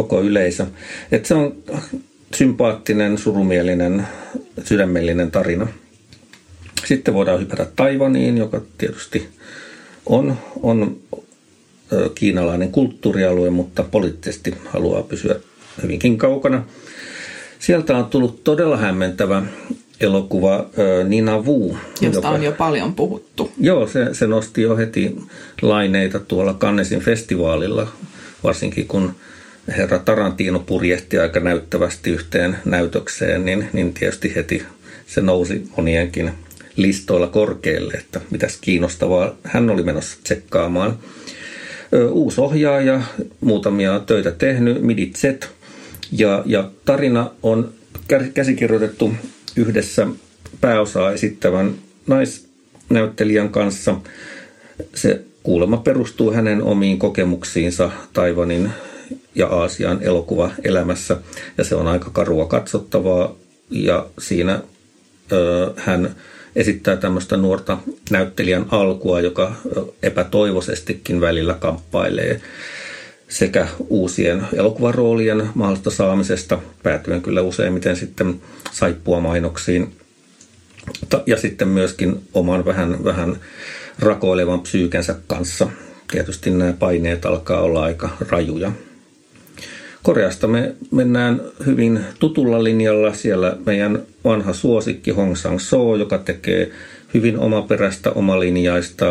[0.02, 0.66] koko yleisö.
[1.12, 1.56] Et se on
[2.34, 4.06] sympaattinen, surumielinen,
[4.64, 5.66] sydämellinen tarina.
[6.84, 9.28] Sitten voidaan hypätä Taivaniin, joka tietysti
[10.06, 10.96] on, on
[12.14, 15.36] kiinalainen kulttuurialue, mutta poliittisesti haluaa pysyä
[15.82, 16.64] hyvinkin kaukana.
[17.58, 19.42] Sieltä on tullut todella hämmentävä
[20.00, 20.66] elokuva
[21.08, 21.76] Nina Wu.
[22.00, 23.52] Josta joka, on jo paljon puhuttu.
[23.60, 25.16] Joo, se, se nosti jo heti
[25.62, 27.88] laineita tuolla Cannesin festivaalilla,
[28.44, 29.14] varsinkin kun
[29.76, 34.62] herra Tarantino purjehti aika näyttävästi yhteen näytökseen, niin, niin tietysti heti
[35.06, 36.30] se nousi monienkin
[36.76, 40.98] listoilla korkealle, että mitäs kiinnostavaa hän oli menossa tsekkaamaan.
[42.10, 43.02] Uusi ohjaaja,
[43.40, 45.24] muutamia töitä tehnyt, Midi Z,
[46.12, 47.72] ja, ja tarina on
[48.34, 49.14] käsikirjoitettu
[49.56, 50.06] yhdessä
[50.60, 51.74] pääosaa esittävän
[52.06, 53.96] naisnäyttelijän kanssa.
[54.94, 58.70] Se kuulemma perustuu hänen omiin kokemuksiinsa Taivanin
[59.34, 61.16] ja Aasian elokuvaelämässä.
[61.58, 63.34] Ja se on aika karua katsottavaa
[63.70, 64.60] ja siinä
[65.32, 66.16] ö, hän
[66.56, 67.78] esittää tämmöistä nuorta
[68.10, 69.52] näyttelijän alkua, joka
[70.02, 72.40] epätoivoisestikin välillä kamppailee
[73.28, 78.40] sekä uusien elokuvaroolien mahdollista saamisesta, päätyen kyllä useimmiten sitten
[78.72, 79.92] saippua mainoksiin,
[81.26, 83.36] ja sitten myöskin oman vähän, vähän
[83.98, 85.68] rakoilevan psyykensä kanssa.
[86.10, 88.72] Tietysti nämä paineet alkaa olla aika rajuja.
[90.08, 93.14] Koreasta me mennään hyvin tutulla linjalla.
[93.14, 96.70] Siellä meidän vanha suosikki Hong Sang-soo, joka tekee
[97.14, 99.06] hyvin omaperäistä, omalinjaista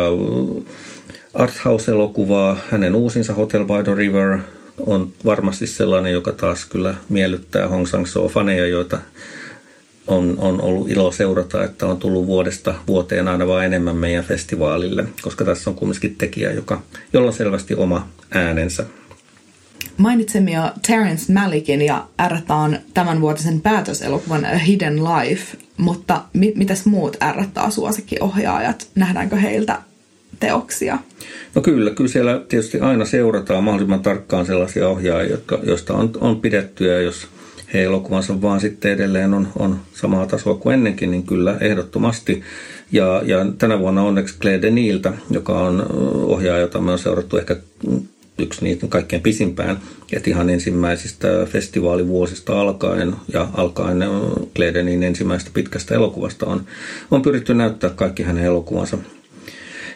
[1.34, 2.56] arthouse-elokuvaa.
[2.70, 4.38] Hänen uusinsa Hotel by the River
[4.86, 8.98] on varmasti sellainen, joka taas kyllä miellyttää Hong Sang-soo-faneja, joita
[10.06, 15.04] on, on ollut ilo seurata, että on tullut vuodesta vuoteen aina vain enemmän meidän festivaalille,
[15.22, 16.82] koska tässä on kumminkin tekijä, joka,
[17.12, 18.84] jolla on selvästi oma äänensä.
[19.98, 27.16] Mainitsemme jo Terence Malikin ja R-taan tämänvuotisen päätöselokuvan A Hidden Life, mutta mi- mitäs muut
[27.32, 28.88] R-taa suosikkiohjaajat?
[28.94, 29.78] Nähdäänkö heiltä
[30.40, 30.98] teoksia?
[31.54, 36.40] No kyllä, kyllä siellä tietysti aina seurataan mahdollisimman tarkkaan sellaisia ohjaajia, jotka, joista on, on
[36.40, 37.26] pidetty ja jos
[37.74, 42.42] he elokuvansa vaan sitten edelleen on, on samaa tasoa kuin ennenkin, niin kyllä ehdottomasti.
[42.92, 45.86] Ja, ja tänä vuonna onneksi Claire Deniltä, joka on
[46.26, 47.56] ohjaaja, jota me on seurattu ehkä
[48.38, 49.78] yksi niitä kaikkein pisimpään,
[50.12, 53.98] että ihan ensimmäisistä festivaalivuosista alkaen ja alkaen
[54.56, 56.64] Kledenin ensimmäisestä pitkästä elokuvasta on,
[57.10, 58.98] on pyritty näyttää kaikki hänen elokuvansa.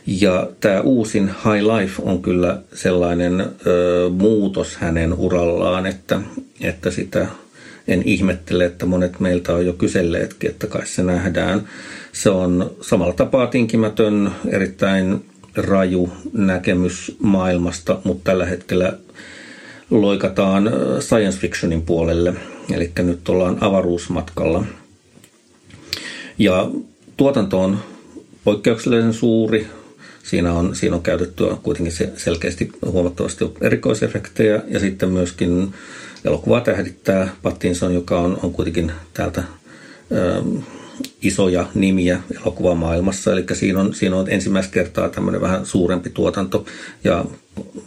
[0.07, 6.21] Ja tämä uusin High Life on kyllä sellainen ö, muutos hänen urallaan, että,
[6.61, 7.27] että sitä
[7.89, 11.69] en ihmettele, että monet meiltä on jo kyselleetkin, että kai se nähdään.
[12.13, 15.25] Se on samalla tapaa tinkimätön, erittäin
[15.57, 18.99] raju näkemys maailmasta, mutta tällä hetkellä
[19.91, 22.35] loikataan science fictionin puolelle,
[22.75, 24.65] eli nyt ollaan avaruusmatkalla.
[26.39, 26.71] Ja
[27.17, 27.79] tuotanto on
[28.45, 29.67] poikkeuksellisen suuri.
[30.23, 35.75] Siinä on, siinä on käytetty kuitenkin selkeästi huomattavasti erikoisefektejä ja sitten myöskin
[36.25, 39.43] elokuvaa tähdittää Pattinson, joka on, on kuitenkin täältä
[41.23, 46.67] isoja nimiä elokuvamaailmassa, eli siinä on, siinä on ensimmäistä kertaa tämmöinen vähän suurempi tuotanto,
[47.05, 47.25] ja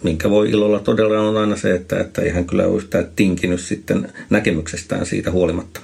[0.03, 3.61] minkä voi ilolla todella on aina se, että, että ei hän kyllä ole yhtään tinkinyt
[3.61, 5.81] sitten näkemyksestään siitä huolimatta.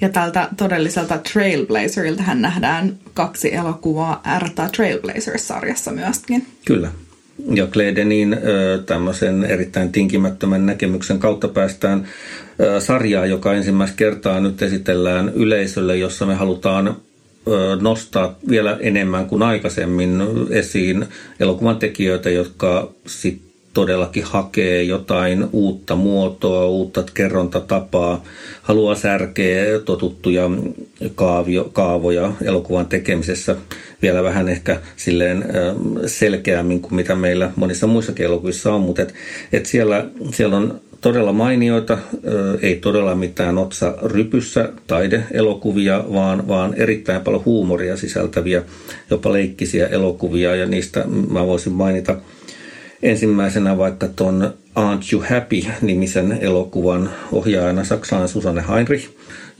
[0.00, 6.46] Ja tältä todelliselta Trailblazerilta hän nähdään kaksi elokuvaa R Trailblazers-sarjassa myöskin.
[6.64, 6.92] Kyllä,
[7.54, 8.36] ja Kledenin
[8.86, 12.08] tämmöisen erittäin tinkimättömän näkemyksen kautta päästään
[12.78, 16.96] sarjaa, joka ensimmäistä kertaa nyt esitellään yleisölle, jossa me halutaan
[17.80, 21.06] nostaa vielä enemmän kuin aikaisemmin esiin
[21.40, 28.24] elokuvan tekijöitä, jotka sitten todellakin hakee jotain uutta muotoa, uutta kerrontatapaa,
[28.62, 30.50] haluaa särkeä totuttuja
[31.14, 33.56] kaavio, kaavoja elokuvan tekemisessä
[34.02, 35.44] vielä vähän ehkä silleen
[36.06, 39.14] selkeämmin kuin mitä meillä monissa muissa elokuvissa on, mutta et,
[39.52, 41.98] et siellä, siellä on todella mainioita,
[42.62, 48.62] ei todella mitään otsa rypyssä taideelokuvia, vaan, vaan erittäin paljon huumoria sisältäviä,
[49.10, 52.16] jopa leikkisiä elokuvia ja niistä mä voisin mainita–
[53.04, 59.08] ensimmäisenä vaikka tuon Aren't You Happy-nimisen elokuvan ohjaajana saksalainen Susanne Heinrich,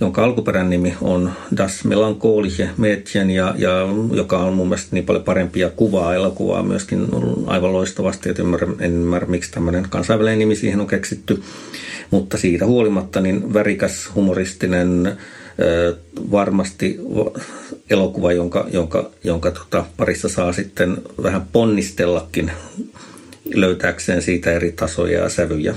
[0.01, 3.71] jonka alkuperän nimi on Das Melancholische Mädchen, ja, ja,
[4.13, 7.07] joka on mun mielestä niin paljon parempia kuvaa elokuvaa myöskin
[7.47, 11.43] aivan loistavasti, että ymmärrä, en ymmärrä miksi tämmöinen kansainvälinen nimi siihen on keksitty.
[12.11, 15.17] Mutta siitä huolimatta niin värikäs, humoristinen,
[16.31, 17.01] varmasti
[17.91, 22.53] elokuva, jonka, jonka, jonka tota, parissa saa sitten vähän ponnistellakin
[23.55, 25.75] löytääkseen siitä eri tasoja ja sävyjä.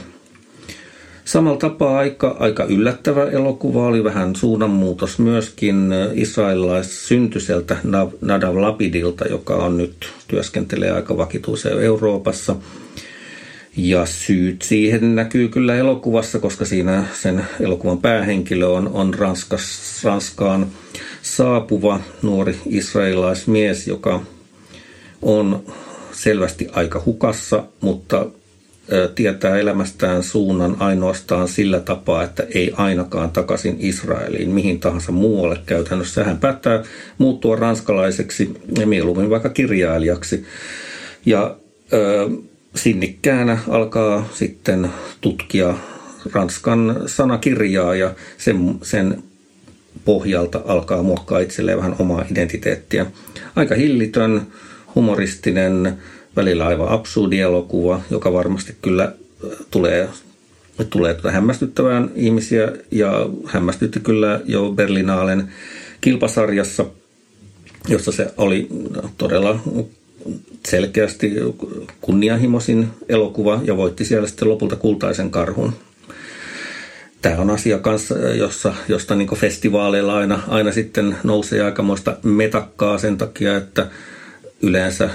[1.25, 7.77] Samalla tapaa aika, aika yllättävä elokuva oli vähän suunnanmuutos myöskin israelilais-syntyiseltä
[8.21, 12.55] Nadav Lapidilta, joka on nyt työskentelee aika vakituisen Euroopassa.
[13.77, 20.67] Ja syyt siihen näkyy kyllä elokuvassa, koska siinä sen elokuvan päähenkilö on, on Ranskas, Ranskaan
[21.21, 24.21] saapuva nuori israelilaismies, joka
[25.21, 25.63] on
[26.17, 28.25] selvästi aika hukassa, mutta
[29.15, 36.23] tietää elämästään suunnan ainoastaan sillä tapaa, että ei ainakaan takaisin Israeliin, mihin tahansa muualle käytännössä.
[36.23, 36.83] Hän päättää
[37.17, 40.45] muuttua ranskalaiseksi ja mieluummin vaikka kirjailijaksi.
[41.25, 41.55] Ja
[41.93, 42.29] ö,
[42.75, 44.89] sinnikkäänä alkaa sitten
[45.21, 45.73] tutkia
[46.33, 49.23] Ranskan sanakirjaa ja sen, sen
[50.05, 53.05] pohjalta alkaa muokkaa itselleen vähän omaa identiteettiä.
[53.55, 54.41] Aika hillitön,
[54.97, 55.97] humoristinen,
[56.35, 59.13] välillä aivan absurdi elokuva, joka varmasti kyllä
[59.71, 60.09] tulee,
[60.89, 65.51] tulee hämmästyttävään ihmisiä ja hämmästytti kyllä jo Berlinaalen
[66.01, 66.85] kilpasarjassa,
[67.87, 68.67] jossa se oli
[69.17, 69.59] todella
[70.67, 71.33] selkeästi
[72.01, 75.73] kunnianhimoisin elokuva ja voitti siellä sitten lopulta kultaisen karhun.
[77.21, 83.17] Tämä on asia kanssa, jossa, josta niin festivaaleilla aina, aina sitten nousee aikamoista metakkaa sen
[83.17, 83.87] takia, että
[84.61, 85.09] yleensä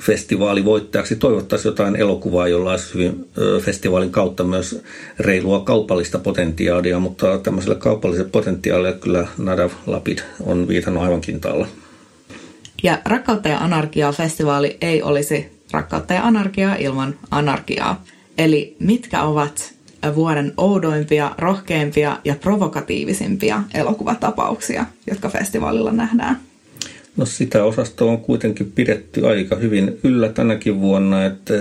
[0.00, 3.28] festivaalivoittajaksi toivottaisiin jotain elokuvaa, jolla olisi hyvin
[3.60, 4.82] festivaalin kautta myös
[5.20, 11.66] reilua kaupallista potentiaalia, mutta tämmöiselle kaupalliselle potentiaalille kyllä Nadav Lapid on viitannut aivan kintaalla.
[12.82, 18.04] Ja Rakkautta ja anarkiaa festivaali ei olisi Rakkautta ja anarkiaa ilman anarkiaa.
[18.38, 19.74] Eli mitkä ovat
[20.14, 26.40] vuoden oudoimpia, rohkeimpia ja provokatiivisimpia elokuvatapauksia, jotka festivaalilla nähdään?
[27.16, 31.54] No sitä osastoa on kuitenkin pidetty aika hyvin yllä tänäkin vuonna, että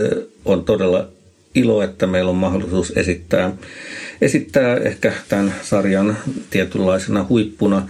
[0.46, 1.08] on todella
[1.56, 3.52] ilo, että meillä on mahdollisuus esittää,
[4.22, 6.18] esittää ehkä tämän sarjan
[6.50, 7.88] tietynlaisena huippuna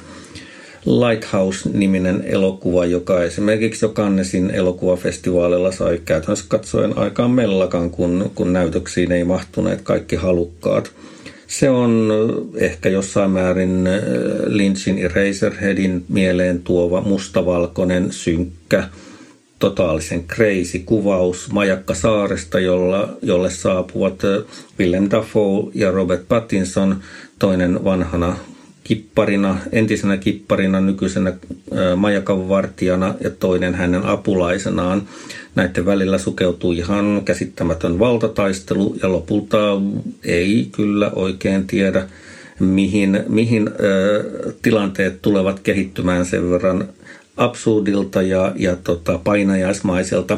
[0.86, 9.12] Lighthouse-niminen elokuva, joka esimerkiksi jo Cannesin elokuvafestivaalilla sai käytännössä katsoen aikaan mellakan, kun, kun näytöksiin
[9.12, 10.92] ei mahtuneet kaikki halukkaat–
[11.54, 12.12] se on
[12.56, 13.94] ehkä jossain määrin äh,
[14.46, 18.90] Lynchin Eraserheadin mieleen tuova mustavalkoinen, synkkä,
[19.60, 24.44] totaalisen crazy kuvaus Majakka saaresta, jolla, jolle saapuvat äh,
[24.80, 27.00] Willem Dafoe ja Robert Pattinson,
[27.40, 28.36] toinen vanhana
[28.84, 31.34] kipparina, entisenä kipparina, nykyisenä
[31.96, 35.08] majakan vartijana ja toinen hänen apulaisenaan.
[35.56, 39.58] Näiden välillä sukeutuu ihan käsittämätön valtataistelu ja lopulta
[40.24, 42.08] ei kyllä oikein tiedä,
[42.60, 46.90] mihin, mihin ö, tilanteet tulevat kehittymään sen verran
[47.38, 50.38] absurdilta ja, ja tota, painajaismaiselta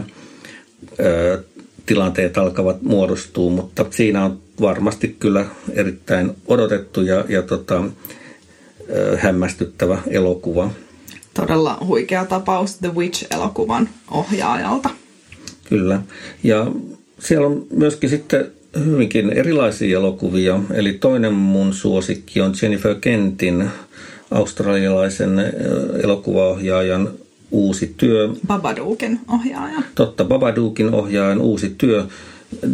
[0.99, 1.43] ö,
[1.85, 7.83] tilanteet alkavat muodostua, mutta siinä on varmasti kyllä erittäin odotettu ja, ja tota,
[9.17, 10.71] hämmästyttävä elokuva.
[11.33, 14.89] Todella huikea tapaus The Witch-elokuvan ohjaajalta.
[15.69, 16.01] Kyllä.
[16.43, 16.67] Ja
[17.19, 18.51] siellä on myöskin sitten
[18.85, 20.59] hyvinkin erilaisia elokuvia.
[20.73, 23.69] Eli toinen mun suosikki on Jennifer Kentin
[24.31, 25.53] australialaisen
[26.03, 27.09] elokuvaohjaajan
[27.51, 28.29] uusi työ.
[28.47, 29.81] Babadookin ohjaaja.
[29.95, 32.05] Totta, Babadookin ohjaajan uusi työ.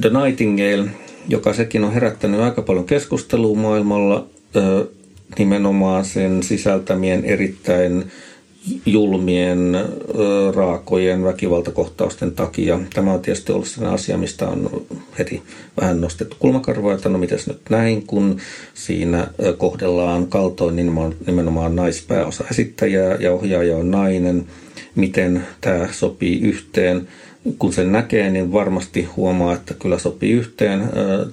[0.01, 0.89] The Nightingale,
[1.27, 4.27] joka sekin on herättänyt aika paljon keskustelua maailmalla
[5.39, 8.11] nimenomaan sen sisältämien erittäin
[8.85, 9.77] julmien,
[10.55, 12.79] raakojen väkivaltakohtausten takia.
[12.93, 14.85] Tämä on tietysti ollut sellainen asia, mistä on
[15.19, 15.41] heti
[15.81, 18.37] vähän nostettu kulmakarvoa, että no mitäs nyt näin, kun
[18.73, 20.75] siinä kohdellaan kaltoin
[21.25, 24.45] nimenomaan naispääosa esittäjää ja ohjaaja on nainen.
[24.95, 27.07] Miten tämä sopii yhteen?
[27.59, 30.81] Kun sen näkee, niin varmasti huomaa, että kyllä sopii yhteen.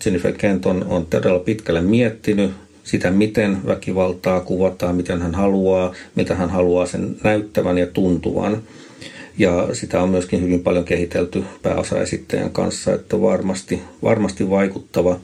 [0.05, 2.51] Jennifer Kent on, on todella pitkälle miettinyt
[2.89, 8.63] sitä, miten väkivaltaa kuvataan, miten hän haluaa, mitä hän haluaa sen näyttävän ja tuntuvan.
[9.39, 15.21] Ja sitä on myöskin hyvin paljon kehitelty pääosaesittäjän kanssa, että varmasti, varmasti vaikuttava,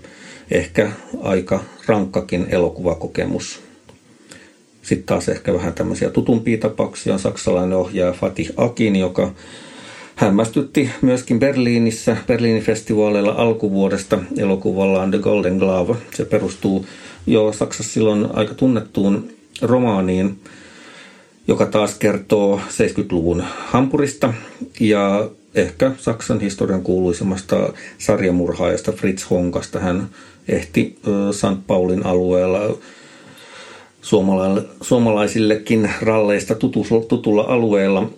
[0.51, 0.91] ehkä
[1.23, 3.61] aika rankkakin elokuvakokemus.
[4.83, 9.33] Sitten taas ehkä vähän tämmöisiä tutumpia tapauksia on saksalainen ohjaaja Fatih Akin, joka
[10.17, 15.95] hämmästytti myöskin Berliinissä, Berliinin festivaaleilla alkuvuodesta elokuvallaan The Golden Glove.
[16.15, 16.87] Se perustuu
[17.27, 19.29] jo Saksassa silloin aika tunnettuun
[19.63, 20.39] romaaniin,
[21.49, 24.35] joka taas kertoo 70-luvun Hampurista
[24.81, 29.79] ja ehkä Saksan historian kuuluisimmasta sarjamurhaajasta Fritz Honkasta.
[29.79, 30.09] Hän
[30.49, 30.99] ehti
[31.31, 31.67] St.
[31.67, 32.79] Paulin alueella
[34.83, 36.55] suomalaisillekin ralleista
[37.09, 38.11] tutulla alueella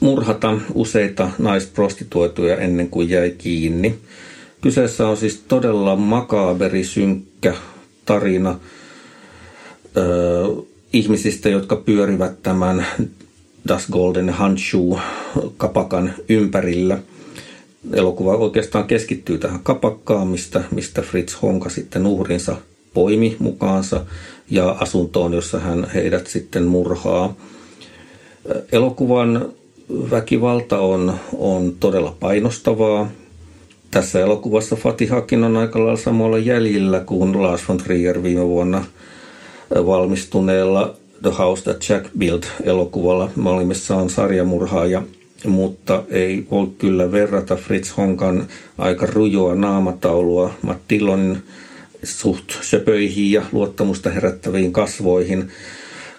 [0.00, 3.98] murhata useita naisprostituoituja ennen kuin jäi kiinni.
[4.60, 7.54] Kyseessä on siis todella makaberi, synkkä
[8.08, 8.60] tarina
[9.96, 12.86] ö, ihmisistä, jotka pyörivät tämän
[13.68, 16.98] Das Golden Handschuh-kapakan ympärillä.
[17.92, 22.56] Elokuva oikeastaan keskittyy tähän kapakkaan, mistä, mistä Fritz Honka sitten uhrinsa
[22.94, 24.04] poimi mukaansa
[24.50, 27.34] ja asuntoon, jossa hän heidät sitten murhaa.
[28.72, 29.48] Elokuvan
[30.10, 33.10] väkivalta on, on todella painostavaa
[33.90, 38.84] tässä elokuvassa Fatihakin on aika lailla samalla jäljillä kuin Lars von Trier viime vuonna
[39.86, 43.30] valmistuneella The House That Jack Built elokuvalla.
[43.36, 45.02] Molemmissa on sarjamurhaaja,
[45.46, 48.46] mutta ei voi kyllä verrata Fritz Honkan
[48.78, 51.42] aika rujoa naamataulua Matt Dillonin
[52.02, 55.48] suht söpöihin ja luottamusta herättäviin kasvoihin.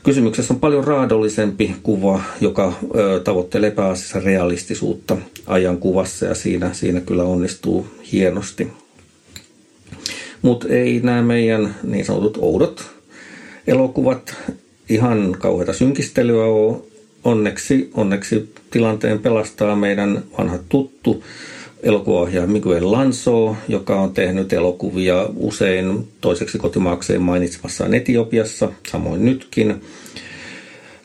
[0.04, 7.02] Kysymyksessä on paljon raadollisempi kuva, joka ö, tavoittelee pääasiassa realistisuutta ajan kuvassa ja siinä, siinä
[7.02, 8.68] kyllä onnistuu hienosti.
[10.42, 12.88] Mutta ei nämä meidän niin sanotut oudot
[13.68, 14.36] elokuvat
[14.90, 16.78] ihan kauheita synkistelyä ole.
[17.24, 21.24] Onneksi, onneksi tilanteen pelastaa meidän vanha tuttu
[21.84, 29.82] elokuvaohjaaja Miguel Lanso, joka on tehnyt elokuvia usein toiseksi kotimaakseen mainitsemassaan Etiopiassa, samoin nytkin.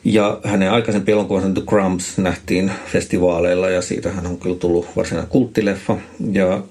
[0.03, 5.31] Ja hänen aikaisempi elokuvansa The Crumbs nähtiin festivaaleilla ja siitä hän on kyllä tullut varsinainen
[5.31, 5.97] kulttileffa.
[6.31, 6.63] Ja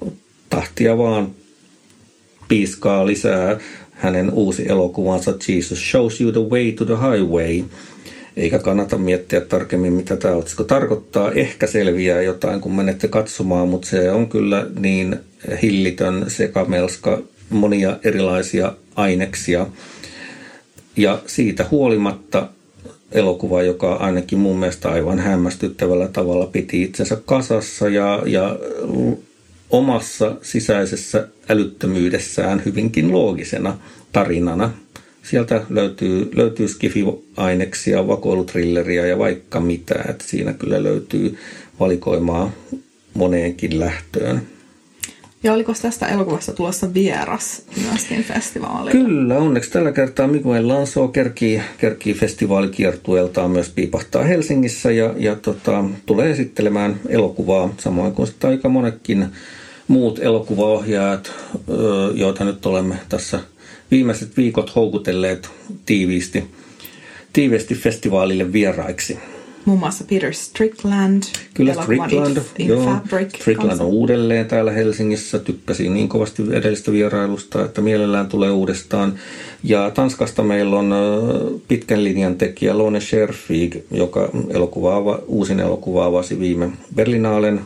[0.50, 1.30] tahtia vaan
[2.48, 3.58] piiskaa lisää
[3.90, 7.64] hänen uusi elokuvansa Jesus Shows You the Way to the Highway–
[8.36, 11.32] eikä kannata miettiä tarkemmin, mitä tämä otsikko tarkoittaa.
[11.32, 15.16] Ehkä selviää jotain, kun menette katsomaan, mutta se on kyllä niin
[15.62, 19.66] hillitön sekamelska, monia erilaisia aineksia.
[20.96, 22.48] Ja siitä huolimatta
[23.12, 28.58] elokuva, joka ainakin mun mielestä aivan hämmästyttävällä tavalla piti itsensä kasassa ja, ja
[29.70, 33.78] omassa sisäisessä älyttömyydessään hyvinkin loogisena
[34.12, 34.70] tarinana–
[35.24, 39.94] sieltä löytyy, löytyy skifi-aineksia, vakoilutrilleria ja vaikka mitä.
[40.08, 41.38] Että siinä kyllä löytyy
[41.80, 42.52] valikoimaa
[43.14, 44.42] moneenkin lähtöön.
[45.42, 48.90] Ja oliko tästä elokuvasta tulossa vieras myöskin festivaalille?
[48.90, 55.84] Kyllä, onneksi tällä kertaa Miguel Lanso kerkii, kerkii festivaalikiertueeltaan myös piipahtaa Helsingissä ja, ja tota,
[56.06, 59.26] tulee esittelemään elokuvaa, samoin kuin sitten aika monekin
[59.88, 61.32] muut elokuvaohjaajat,
[62.14, 63.40] joita nyt olemme tässä–
[63.94, 65.50] viimeiset viikot houkutelleet
[65.86, 66.44] tiiviisti,
[67.32, 69.18] tiiviisti festivaalille vieraiksi.
[69.64, 71.22] Muun muassa Peter Strickland.
[71.54, 72.84] Kyllä Strickland, joo.
[72.84, 75.38] Fabric Strickland on uudelleen täällä Helsingissä.
[75.38, 79.14] Tykkäsin niin kovasti edellistä vierailusta, että mielellään tulee uudestaan.
[79.64, 80.94] Ja Tanskasta meillä on
[81.68, 87.60] pitkän linjan tekijä Lone Scherfig, joka elokuva, uusin elokuva avasi viime Berlinaalen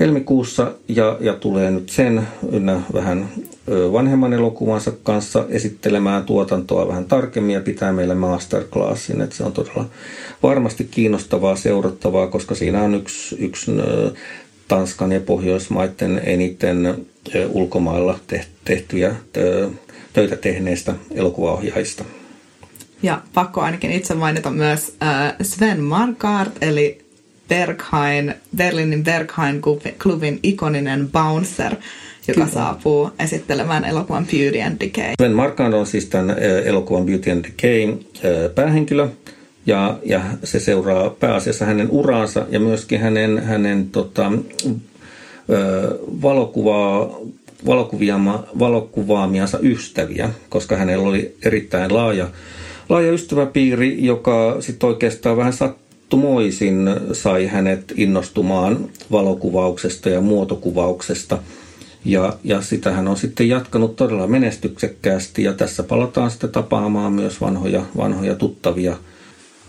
[0.00, 3.28] helmikuussa ja, ja tulee nyt sen ynnä vähän
[3.92, 9.84] vanhemman elokuvansa kanssa esittelemään tuotantoa vähän tarkemmin ja pitää meille masterclassin, että se on todella
[10.42, 13.70] varmasti kiinnostavaa seurattavaa, koska siinä on yksi, yksi
[14.68, 17.06] Tanskan ja Pohjoismaiden eniten
[17.48, 18.18] ulkomailla
[18.64, 19.14] tehtyjä
[20.12, 22.04] töitä tehneistä elokuvaohjaajista.
[23.02, 24.96] Ja pakko ainakin itse mainita myös
[25.42, 27.07] Sven Markart, eli
[27.48, 31.72] Berghain, Berliinin Berghain-klubin ikoninen bouncer,
[32.28, 32.46] joka Kyllä.
[32.46, 35.12] saapuu esittelemään elokuvan Beauty and Decay.
[35.22, 37.98] Sven Markand on siis tämän elokuvan Beauty and Decay
[38.54, 39.08] päähenkilö,
[39.66, 44.32] ja, ja se seuraa pääasiassa hänen uraansa ja myöskin hänen, hänen tota,
[46.22, 47.18] valokuvaa,
[47.66, 52.28] valokuvaama, valokuvaamiansa ystäviä, koska hänellä oli erittäin laaja,
[52.88, 61.38] laaja ystäväpiiri, joka sitten oikeastaan vähän sattui sattumoisin sai hänet innostumaan valokuvauksesta ja muotokuvauksesta.
[62.04, 67.40] Ja, ja sitä hän on sitten jatkanut todella menestyksekkäästi ja tässä palataan sitten tapaamaan myös
[67.40, 68.96] vanhoja, vanhoja tuttavia.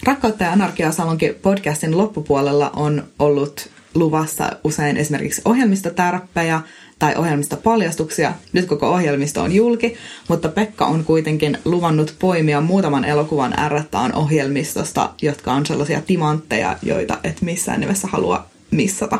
[0.03, 6.61] Rakkautta ja anarkia Salonkin podcastin loppupuolella on ollut luvassa usein esimerkiksi ohjelmistotärppejä
[6.99, 8.33] tai ohjelmistopaljastuksia.
[8.53, 9.95] Nyt koko ohjelmisto on julki,
[10.27, 17.17] mutta Pekka on kuitenkin luvannut poimia muutaman elokuvan ärrättään ohjelmistosta, jotka on sellaisia timantteja, joita
[17.23, 19.19] et missään nimessä halua missata.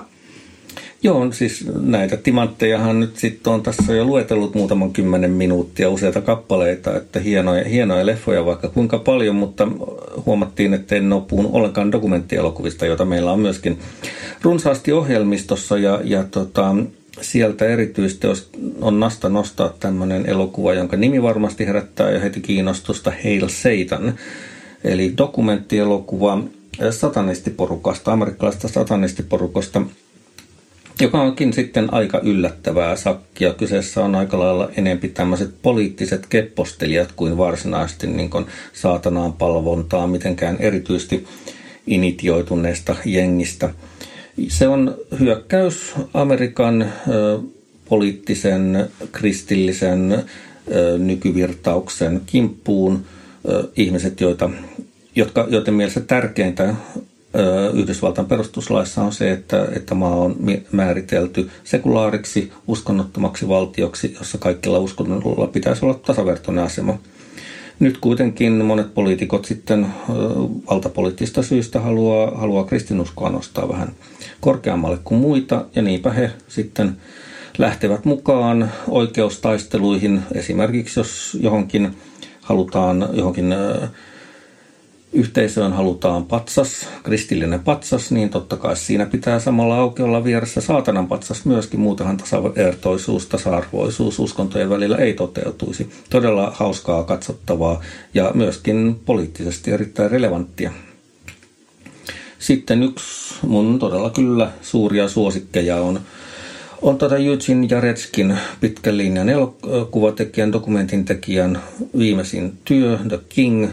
[1.03, 6.97] Joo, siis näitä timanttejahan nyt sitten on tässä jo luetellut muutaman kymmenen minuuttia useita kappaleita,
[6.97, 9.67] että hienoja, hienoja leffoja vaikka kuinka paljon, mutta
[10.25, 13.79] huomattiin, että en ole puhunut ollenkaan dokumenttielokuvista, joita meillä on myöskin
[14.41, 16.75] runsaasti ohjelmistossa ja, ja tota,
[17.21, 18.27] sieltä erityisesti
[18.81, 24.13] on nasta nostaa tämmöinen elokuva, jonka nimi varmasti herättää jo heti kiinnostusta, Hail Satan,
[24.83, 26.43] eli dokumenttielokuva
[26.89, 29.81] satanistiporukasta, amerikkalaisesta satanistiporukasta,
[30.99, 33.53] joka onkin sitten aika yllättävää sakkia.
[33.53, 40.57] Kyseessä on aika lailla enempi tämmöiset poliittiset keppostelijat kuin varsinaisesti niin kuin saatanaan palvontaa mitenkään
[40.59, 41.27] erityisesti
[41.87, 43.69] initioituneesta jengistä.
[44.47, 47.39] Se on hyökkäys Amerikan ö,
[47.89, 50.23] poliittisen, kristillisen
[50.71, 53.05] ö, nykyvirtauksen kimppuun.
[53.49, 54.49] Ö, ihmiset, joita,
[55.15, 56.75] jotka, joiden mielessä tärkeintä
[57.73, 60.35] Yhdysvaltain perustuslaissa on se, että, että maa on
[60.71, 66.97] määritelty sekulaariksi, uskonnottomaksi valtioksi, jossa kaikilla uskonnolla pitäisi olla tasavertoinen asema.
[67.79, 69.87] Nyt kuitenkin monet poliitikot sitten
[70.69, 73.91] valtapoliittista syistä haluaa, haluaa kristinuskoa nostaa vähän
[74.41, 76.97] korkeammalle kuin muita, ja niinpä he sitten
[77.57, 81.97] lähtevät mukaan oikeustaisteluihin, esimerkiksi jos johonkin
[82.41, 83.55] halutaan johonkin
[85.13, 91.07] yhteisöön halutaan patsas, kristillinen patsas, niin totta kai siinä pitää samalla auki olla vieressä saatanan
[91.07, 91.79] patsas myöskin.
[91.79, 95.89] Muutenhan tasavertoisuus, tasa-arvoisuus uskontojen välillä ei toteutuisi.
[96.09, 97.81] Todella hauskaa katsottavaa
[98.13, 100.71] ja myöskin poliittisesti erittäin relevanttia.
[102.39, 105.99] Sitten yksi mun todella kyllä suuria suosikkeja on
[106.81, 111.61] on tuota Eugene Jaretskin pitkän linjan elokuvatekijän, dokumentin tekijän
[111.97, 113.67] viimeisin työ, The King,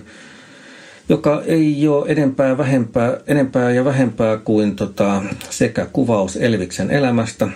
[1.08, 7.48] joka ei ole enempää, vähempää, enempää ja vähempää kuin tota, sekä kuvaus Elviksen elämästä,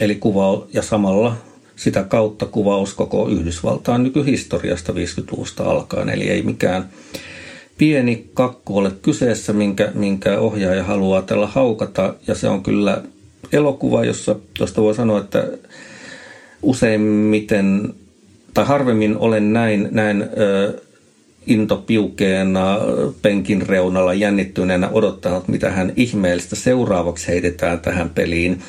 [0.00, 1.36] eli kuvaus ja samalla
[1.76, 6.88] sitä kautta kuvaus koko Yhdysvaltain nykyhistoriasta 50-luvusta alkaen, eli ei mikään
[7.78, 13.02] pieni kakku ole kyseessä, minkä, minkä ohjaaja haluaa tällä haukata, ja se on kyllä
[13.52, 15.48] elokuva, jossa, josta voi sanoa, että
[16.62, 17.94] useimmiten
[18.54, 20.82] tai harvemmin olen näin, näin ö,
[21.46, 22.78] intopiukeena
[23.22, 28.62] penkin reunalla jännittyneenä odottanut, mitä hän ihmeellistä seuraavaksi heitetään tähän peliin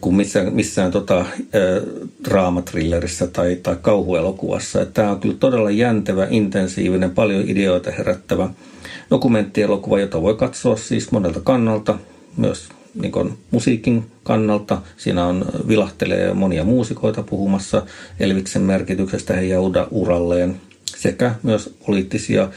[0.00, 1.26] kuin missään, missään tota, äh,
[2.24, 4.86] draamatrillerissä tai, tai kauhuelokuvassa.
[4.86, 8.50] Tämä on kyllä todella jäntevä, intensiivinen, paljon ideoita herättävä
[9.10, 11.98] dokumenttielokuva, jota voi katsoa siis monelta kannalta,
[12.36, 14.82] myös niin kuin musiikin kannalta.
[14.96, 17.82] Siinä on vilahtelee monia muusikoita puhumassa
[18.20, 22.48] Elviksen merkityksestä heidän uralleen sekä myös poliittisia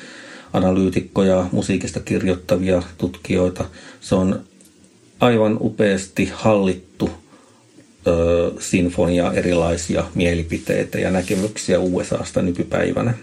[0.54, 3.66] analyytikkoja, musiikista kirjoittavia tutkijoita.
[4.02, 4.42] Se on
[5.20, 7.10] aivan upeasti hallittu
[8.08, 13.14] ö, sinfonia, erilaisia mielipiteitä ja näkemyksiä USAsta nykypäivänä.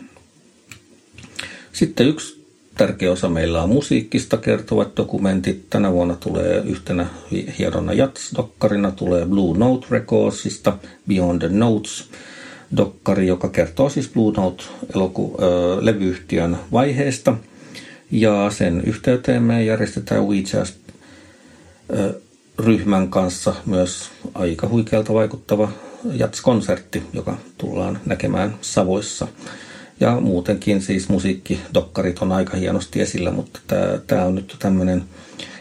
[1.72, 2.44] Sitten yksi
[2.76, 5.70] tärkeä osa meillä on musiikkista kertovat dokumentit.
[5.70, 7.06] Tänä vuonna tulee yhtenä
[7.58, 10.78] hienona jats-dokkarina tulee Blue Note Recordsista
[11.08, 12.04] Beyond the Notes–
[12.76, 17.36] dokkari, joka kertoo siis Blue Note-levyyhtiön vaiheesta.
[18.10, 20.74] Ja sen yhteyteen me järjestetään WeJazz
[22.58, 25.68] ryhmän kanssa myös aika huikealta vaikuttava
[26.12, 29.28] jats-konsertti, joka tullaan näkemään Savoissa.
[30.00, 33.60] Ja muutenkin siis musiikkidokkarit on aika hienosti esillä, mutta
[34.06, 35.04] tämä on nyt tämmöinen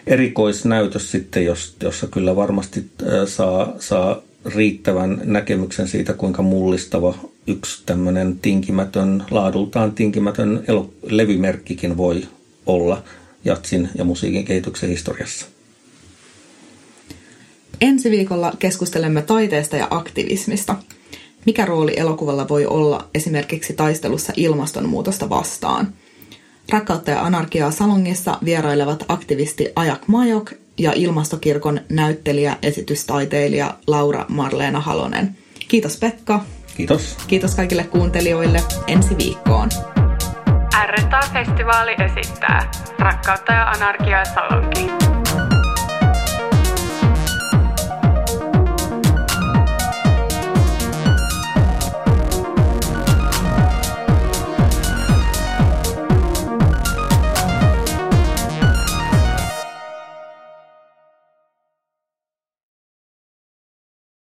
[0.08, 1.46] erikoisnäytös sitten,
[1.82, 2.90] jossa kyllä varmasti
[3.26, 7.16] saa, saa riittävän näkemyksen siitä, kuinka mullistava
[7.48, 12.24] yksi tämmöinen tinkimätön, laadultaan tinkimätön elo- levymerkkikin voi
[12.66, 13.04] olla
[13.46, 15.46] jatsin ja musiikin kehityksen historiassa.
[17.82, 20.76] Ensi viikolla keskustelemme taiteesta ja aktivismista.
[21.46, 25.94] Mikä rooli elokuvalla voi olla esimerkiksi taistelussa ilmastonmuutosta vastaan?
[26.70, 35.38] Rakkautta ja anarkiaa salongissa vierailevat aktivisti Ajak Majok ja Ilmastokirkon näyttelijä, esitystaiteilija Laura Marleena Halonen.
[35.68, 36.44] Kiitos Pekka.
[36.78, 37.18] Kiitos.
[37.28, 38.62] Kiitos kaikille kuuntelijoille.
[38.88, 39.70] Ensi viikkoon.
[40.86, 45.15] R-Festivaali esittää Rakkautta ja anarkiaa Salonki.